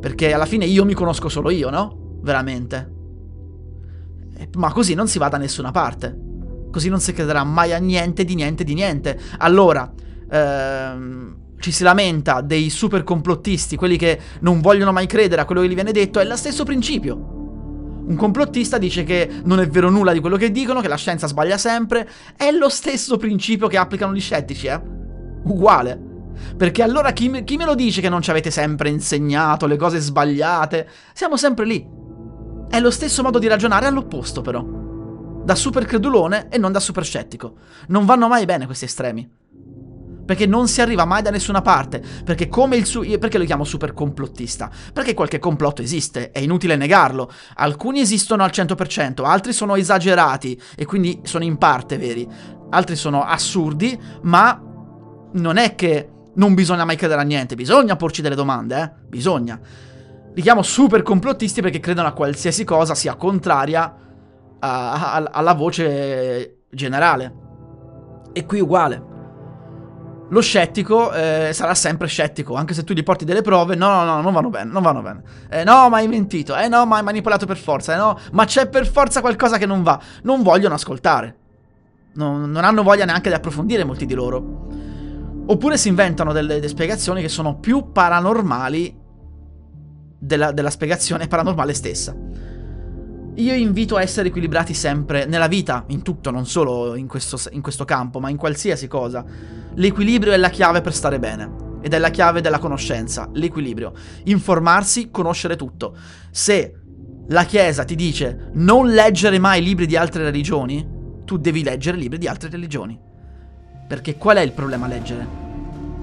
Perché 0.00 0.33
alla 0.33 0.46
fine 0.46 0.64
io 0.64 0.85
mi 0.85 0.94
conosco 0.94 1.29
solo 1.29 1.50
io, 1.50 1.68
no? 1.68 2.00
veramente. 2.22 2.98
Ma 4.55 4.72
così 4.72 4.94
non 4.94 5.09
si 5.09 5.18
va 5.18 5.29
da 5.29 5.37
nessuna 5.37 5.70
parte. 5.70 6.18
Così 6.71 6.89
non 6.89 7.01
si 7.01 7.13
crederà 7.13 7.45
mai 7.45 7.73
a 7.73 7.79
niente 7.79 8.25
di 8.25 8.35
niente 8.35 8.65
di 8.65 8.75
niente. 8.75 9.19
Allora, 9.39 9.93
ehm, 10.31 11.37
ci 11.59 11.73
si 11.73 11.83
lamenta 11.83 12.41
dei 12.41 12.71
super 12.71 13.05
complottisti, 13.05 13.77
quelli 13.77 13.97
che 13.97 14.19
non 14.41 14.61
vogliono 14.61 14.93
mai 14.93 15.07
credere 15.07 15.43
a 15.43 15.45
quello 15.45 15.61
che 15.61 15.69
gli 15.69 15.75
viene 15.75 15.93
detto, 15.93 16.19
è 16.19 16.25
lo 16.25 16.37
stesso 16.37 16.65
principio. 16.65 17.39
Un 18.07 18.17
complottista 18.17 18.79
dice 18.79 19.05
che 19.05 19.31
non 19.45 19.61
è 19.61 19.69
vero 19.69 19.89
nulla 19.89 20.13
di 20.13 20.21
quello 20.21 20.37
che 20.37 20.51
dicono, 20.51 20.81
che 20.81 20.89
la 20.89 20.97
scienza 20.97 21.29
sbaglia 21.29 21.59
sempre. 21.59 22.09
È 22.37 22.51
lo 22.51 22.69
stesso 22.69 23.17
principio 23.19 23.69
che 23.69 23.77
applicano 23.77 24.13
gli 24.15 24.21
scettici, 24.21 24.67
eh? 24.67 24.81
Uguale. 25.45 26.09
Perché 26.57 26.83
allora 26.83 27.13
chi 27.13 27.45
chi 27.45 27.57
me 27.57 27.65
lo 27.67 27.75
dice 27.75 28.01
che 28.01 28.09
non 28.09 28.23
ci 28.23 28.31
avete 28.31 28.51
sempre 28.51 28.89
insegnato 28.89 29.67
le 29.67 29.77
cose 29.77 30.01
sbagliate? 30.01 30.89
Siamo 31.13 31.37
sempre 31.37 31.67
lì. 31.67 31.87
È 32.69 32.81
lo 32.81 32.91
stesso 32.91 33.23
modo 33.23 33.39
di 33.39 33.47
ragionare 33.47 33.87
all'opposto, 33.87 34.41
però. 34.41 34.80
Da 35.44 35.55
super 35.55 35.85
credulone 35.85 36.48
e 36.48 36.59
non 36.59 36.72
da 36.72 36.81
super 36.81 37.05
scettico. 37.05 37.55
Non 37.88 38.07
vanno 38.07 38.29
mai 38.29 38.44
bene 38.44 38.66
questi 38.66 38.85
estremi 38.85 39.38
perché 40.31 40.46
non 40.46 40.68
si 40.68 40.81
arriva 40.81 41.05
mai 41.05 41.22
da 41.22 41.31
nessuna 41.31 41.61
parte, 41.61 42.00
perché 42.24 42.48
come 42.48 42.76
il 42.76 42.87
suo... 42.87 43.03
perché 43.18 43.37
lo 43.37 43.44
chiamo 43.44 43.64
super 43.64 43.92
complottista? 43.92 44.70
Perché 44.92 45.12
qualche 45.12 45.40
complotto 45.40 45.83
esiste, 45.83 46.31
è 46.31 46.38
inutile 46.38 46.76
negarlo. 46.76 47.29
Alcuni 47.57 47.98
esistono 47.98 48.44
al 48.44 48.50
100%, 48.50 49.24
altri 49.24 49.53
sono 49.53 49.74
esagerati 49.74 50.61
e 50.76 50.85
quindi 50.85 51.18
sono 51.24 51.42
in 51.42 51.59
parte 51.59 51.98
veri. 51.98 52.29
Altri 52.70 52.94
sono 52.94 53.24
assurdi, 53.24 54.00
ma 54.22 54.62
non 55.33 55.57
è 55.57 55.74
che 55.74 56.09
non 56.35 56.55
bisogna 56.55 56.85
mai 56.85 56.94
credere 56.94 57.22
a 57.22 57.24
niente, 57.24 57.57
bisogna 57.57 57.96
porci 57.96 58.22
delle 58.22 58.37
domande, 58.37 58.81
eh? 58.81 58.90
Bisogna. 59.09 59.59
Li 60.33 60.42
chiamo 60.42 60.62
super 60.62 61.03
complottisti 61.03 61.61
perché 61.61 61.81
credono 61.81 62.07
a 62.07 62.12
qualsiasi 62.12 62.62
cosa 62.62 62.94
sia 62.94 63.16
contraria 63.16 63.92
a, 64.61 65.14
a, 65.14 65.29
alla 65.33 65.55
voce 65.55 66.62
generale. 66.70 67.35
E 68.33 68.46
qui 68.46 68.61
uguale 68.61 69.11
lo 70.31 70.40
scettico 70.40 71.12
eh, 71.12 71.51
sarà 71.53 71.75
sempre 71.75 72.07
scettico, 72.07 72.55
anche 72.55 72.73
se 72.73 72.85
tu 72.85 72.92
gli 72.92 73.03
porti 73.03 73.25
delle 73.25 73.42
prove, 73.42 73.75
no, 73.75 73.88
no, 73.88 74.05
no, 74.05 74.20
non 74.20 74.33
vanno 74.33 74.49
bene, 74.49 74.70
non 74.70 74.83
vanno 74.83 75.03
bene. 75.03 75.23
Eh, 75.49 75.64
no, 75.64 75.88
ma 75.88 75.96
hai 75.96 76.09
mentito, 76.09 76.57
eh 76.57 76.68
no, 76.68 76.87
ma 76.87 76.99
hai 76.99 77.03
manipolato 77.03 77.46
per 77.46 77.57
forza, 77.57 77.94
eh 77.94 77.96
no, 77.96 78.16
ma 78.33 78.44
c'è 78.44 78.68
per 78.68 78.87
forza 78.87 79.20
qualcosa 79.20 79.59
che 79.59 79.66
non 79.66 79.83
va. 79.83 80.01
Non 80.23 80.42
vogliono 80.42 80.75
ascoltare. 80.75 81.37
No, 82.14 82.46
non 82.46 82.64
hanno 82.64 82.83
voglia 82.83 83.05
neanche 83.05 83.29
di 83.29 83.35
approfondire 83.35 83.85
molti 83.85 84.07
di 84.07 84.14
loro. 84.14 84.68
Oppure 85.46 85.77
si 85.77 85.88
inventano 85.88 86.33
delle, 86.33 86.55
delle 86.55 86.68
spiegazioni 86.68 87.23
che 87.23 87.29
sono 87.29 87.59
più 87.59 87.90
paranormali 87.90 88.96
della, 90.16 90.53
della 90.53 90.70
spiegazione 90.70 91.27
paranormale 91.27 91.75
stessa. 91.75 92.14
Io 93.35 93.55
invito 93.55 93.97
a 93.97 94.03
essere 94.03 94.29
equilibrati 94.29 94.75
sempre 94.75 95.25
nella 95.25 95.47
vita, 95.47 95.85
in 95.88 96.03
tutto, 96.03 96.31
non 96.31 96.47
solo 96.47 96.95
in 96.97 97.07
questo, 97.07 97.38
in 97.53 97.62
questo 97.62 97.85
campo, 97.85 98.19
ma 98.21 98.29
in 98.29 98.37
qualsiasi 98.37 98.88
cosa. 98.88 99.25
L'equilibrio 99.75 100.33
è 100.33 100.37
la 100.37 100.51
chiave 100.51 100.81
per 100.81 100.93
stare 100.93 101.19
bene. 101.19 101.69
Ed 101.81 101.95
è 101.95 101.99
la 101.99 102.11
chiave 102.11 102.40
della 102.40 102.59
conoscenza, 102.59 103.29
l'equilibrio. 103.33 103.93
Informarsi, 104.25 105.11
conoscere 105.11 105.57
tutto. 105.57 105.97
Se 106.31 106.75
la 107.29 107.45
Chiesa 107.45 107.85
ti 107.85 107.95
dice 107.95 108.51
non 108.55 108.88
leggere 108.88 109.38
mai 109.38 109.62
libri 109.62 109.87
di 109.87 109.97
altre 109.97 110.25
religioni, 110.25 110.87
tu 111.25 111.38
devi 111.38 111.62
leggere 111.62 111.97
libri 111.97 112.19
di 112.19 112.27
altre 112.27 112.51
religioni. 112.51 112.99
Perché 113.87 114.16
qual 114.16 114.37
è 114.37 114.40
il 114.40 114.53
problema 114.53 114.87
a 114.87 114.88
leggere? 114.88 115.27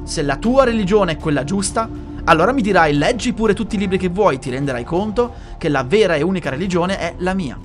Se 0.03 0.21
la 0.21 0.37
tua 0.37 0.63
religione 0.63 1.13
è 1.13 1.17
quella 1.17 1.43
giusta, 1.43 1.89
allora 2.29 2.51
mi 2.51 2.61
dirai 2.61 2.93
leggi 2.93 3.31
pure 3.31 3.53
tutti 3.53 3.75
i 3.75 3.77
libri 3.77 3.97
che 3.97 4.09
vuoi, 4.09 4.37
ti 4.37 4.49
renderai 4.49 4.83
conto 4.83 5.33
che 5.57 5.69
la 5.69 5.83
vera 5.83 6.15
e 6.15 6.21
unica 6.21 6.49
religione 6.49 6.99
è 6.99 7.15
la 7.19 7.33
mia. 7.33 7.57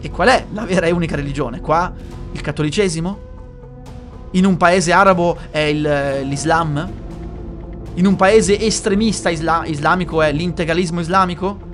E 0.00 0.10
qual 0.10 0.28
è 0.28 0.46
la 0.52 0.64
vera 0.64 0.86
e 0.86 0.90
unica 0.90 1.16
religione? 1.16 1.60
Qua 1.60 1.92
il 2.32 2.40
cattolicesimo? 2.40 3.26
In 4.32 4.46
un 4.46 4.56
paese 4.56 4.92
arabo 4.92 5.36
è 5.50 5.58
il, 5.58 6.20
l'Islam? 6.24 6.90
In 7.94 8.06
un 8.06 8.16
paese 8.16 8.58
estremista 8.58 9.28
isla- 9.28 9.66
islamico 9.66 10.22
è 10.22 10.32
l'integralismo 10.32 11.00
islamico? 11.00 11.66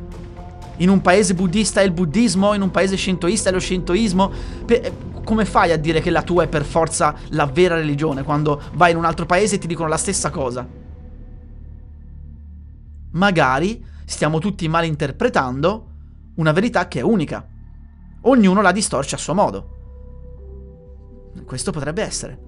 In 0.78 0.88
un 0.88 1.00
paese 1.00 1.34
buddista 1.34 1.80
è 1.80 1.84
il 1.84 1.92
buddismo? 1.92 2.54
In 2.54 2.62
un 2.62 2.72
paese 2.72 2.96
shintoista 2.96 3.50
è 3.50 3.52
lo 3.52 3.60
shintoismo? 3.60 4.32
Per, 4.66 4.92
come 5.22 5.44
fai 5.44 5.70
a 5.70 5.76
dire 5.76 6.00
che 6.00 6.10
la 6.10 6.22
tua 6.22 6.42
è 6.42 6.48
per 6.48 6.64
forza 6.64 7.14
la 7.28 7.46
vera 7.46 7.76
religione 7.76 8.24
quando 8.24 8.60
vai 8.72 8.90
in 8.90 8.96
un 8.96 9.04
altro 9.04 9.26
paese 9.26 9.54
e 9.54 9.58
ti 9.58 9.68
dicono 9.68 9.88
la 9.88 9.96
stessa 9.96 10.30
cosa? 10.30 10.82
Magari 13.14 13.84
stiamo 14.04 14.38
tutti 14.38 14.68
malinterpretando 14.68 15.88
una 16.36 16.52
verità 16.52 16.88
che 16.88 17.00
è 17.00 17.02
unica. 17.02 17.46
Ognuno 18.22 18.62
la 18.62 18.72
distorce 18.72 19.14
a 19.14 19.18
suo 19.18 19.34
modo. 19.34 19.72
Questo 21.44 21.72
potrebbe 21.72 22.02
essere. 22.02 22.38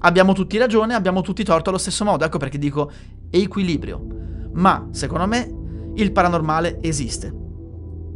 Abbiamo 0.00 0.32
tutti 0.32 0.56
ragione, 0.56 0.94
abbiamo 0.94 1.20
tutti 1.20 1.44
torto 1.44 1.68
allo 1.68 1.78
stesso 1.78 2.04
modo, 2.04 2.24
ecco 2.24 2.38
perché 2.38 2.58
dico 2.58 2.90
equilibrio. 3.30 4.06
Ma, 4.54 4.88
secondo 4.92 5.26
me, 5.26 5.92
il 5.94 6.12
paranormale 6.12 6.78
esiste. 6.80 7.34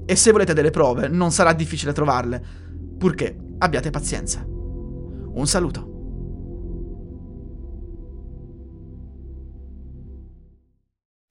E 0.07 0.17
se 0.17 0.33
volete 0.33 0.55
delle 0.55 0.71
prove, 0.71 1.09
non 1.09 1.31
sarà 1.31 1.53
difficile 1.53 1.93
trovarle, 1.93 2.43
purché 2.97 3.37
abbiate 3.59 3.91
pazienza. 3.91 4.45
Un 4.47 5.47
saluto. 5.47 5.94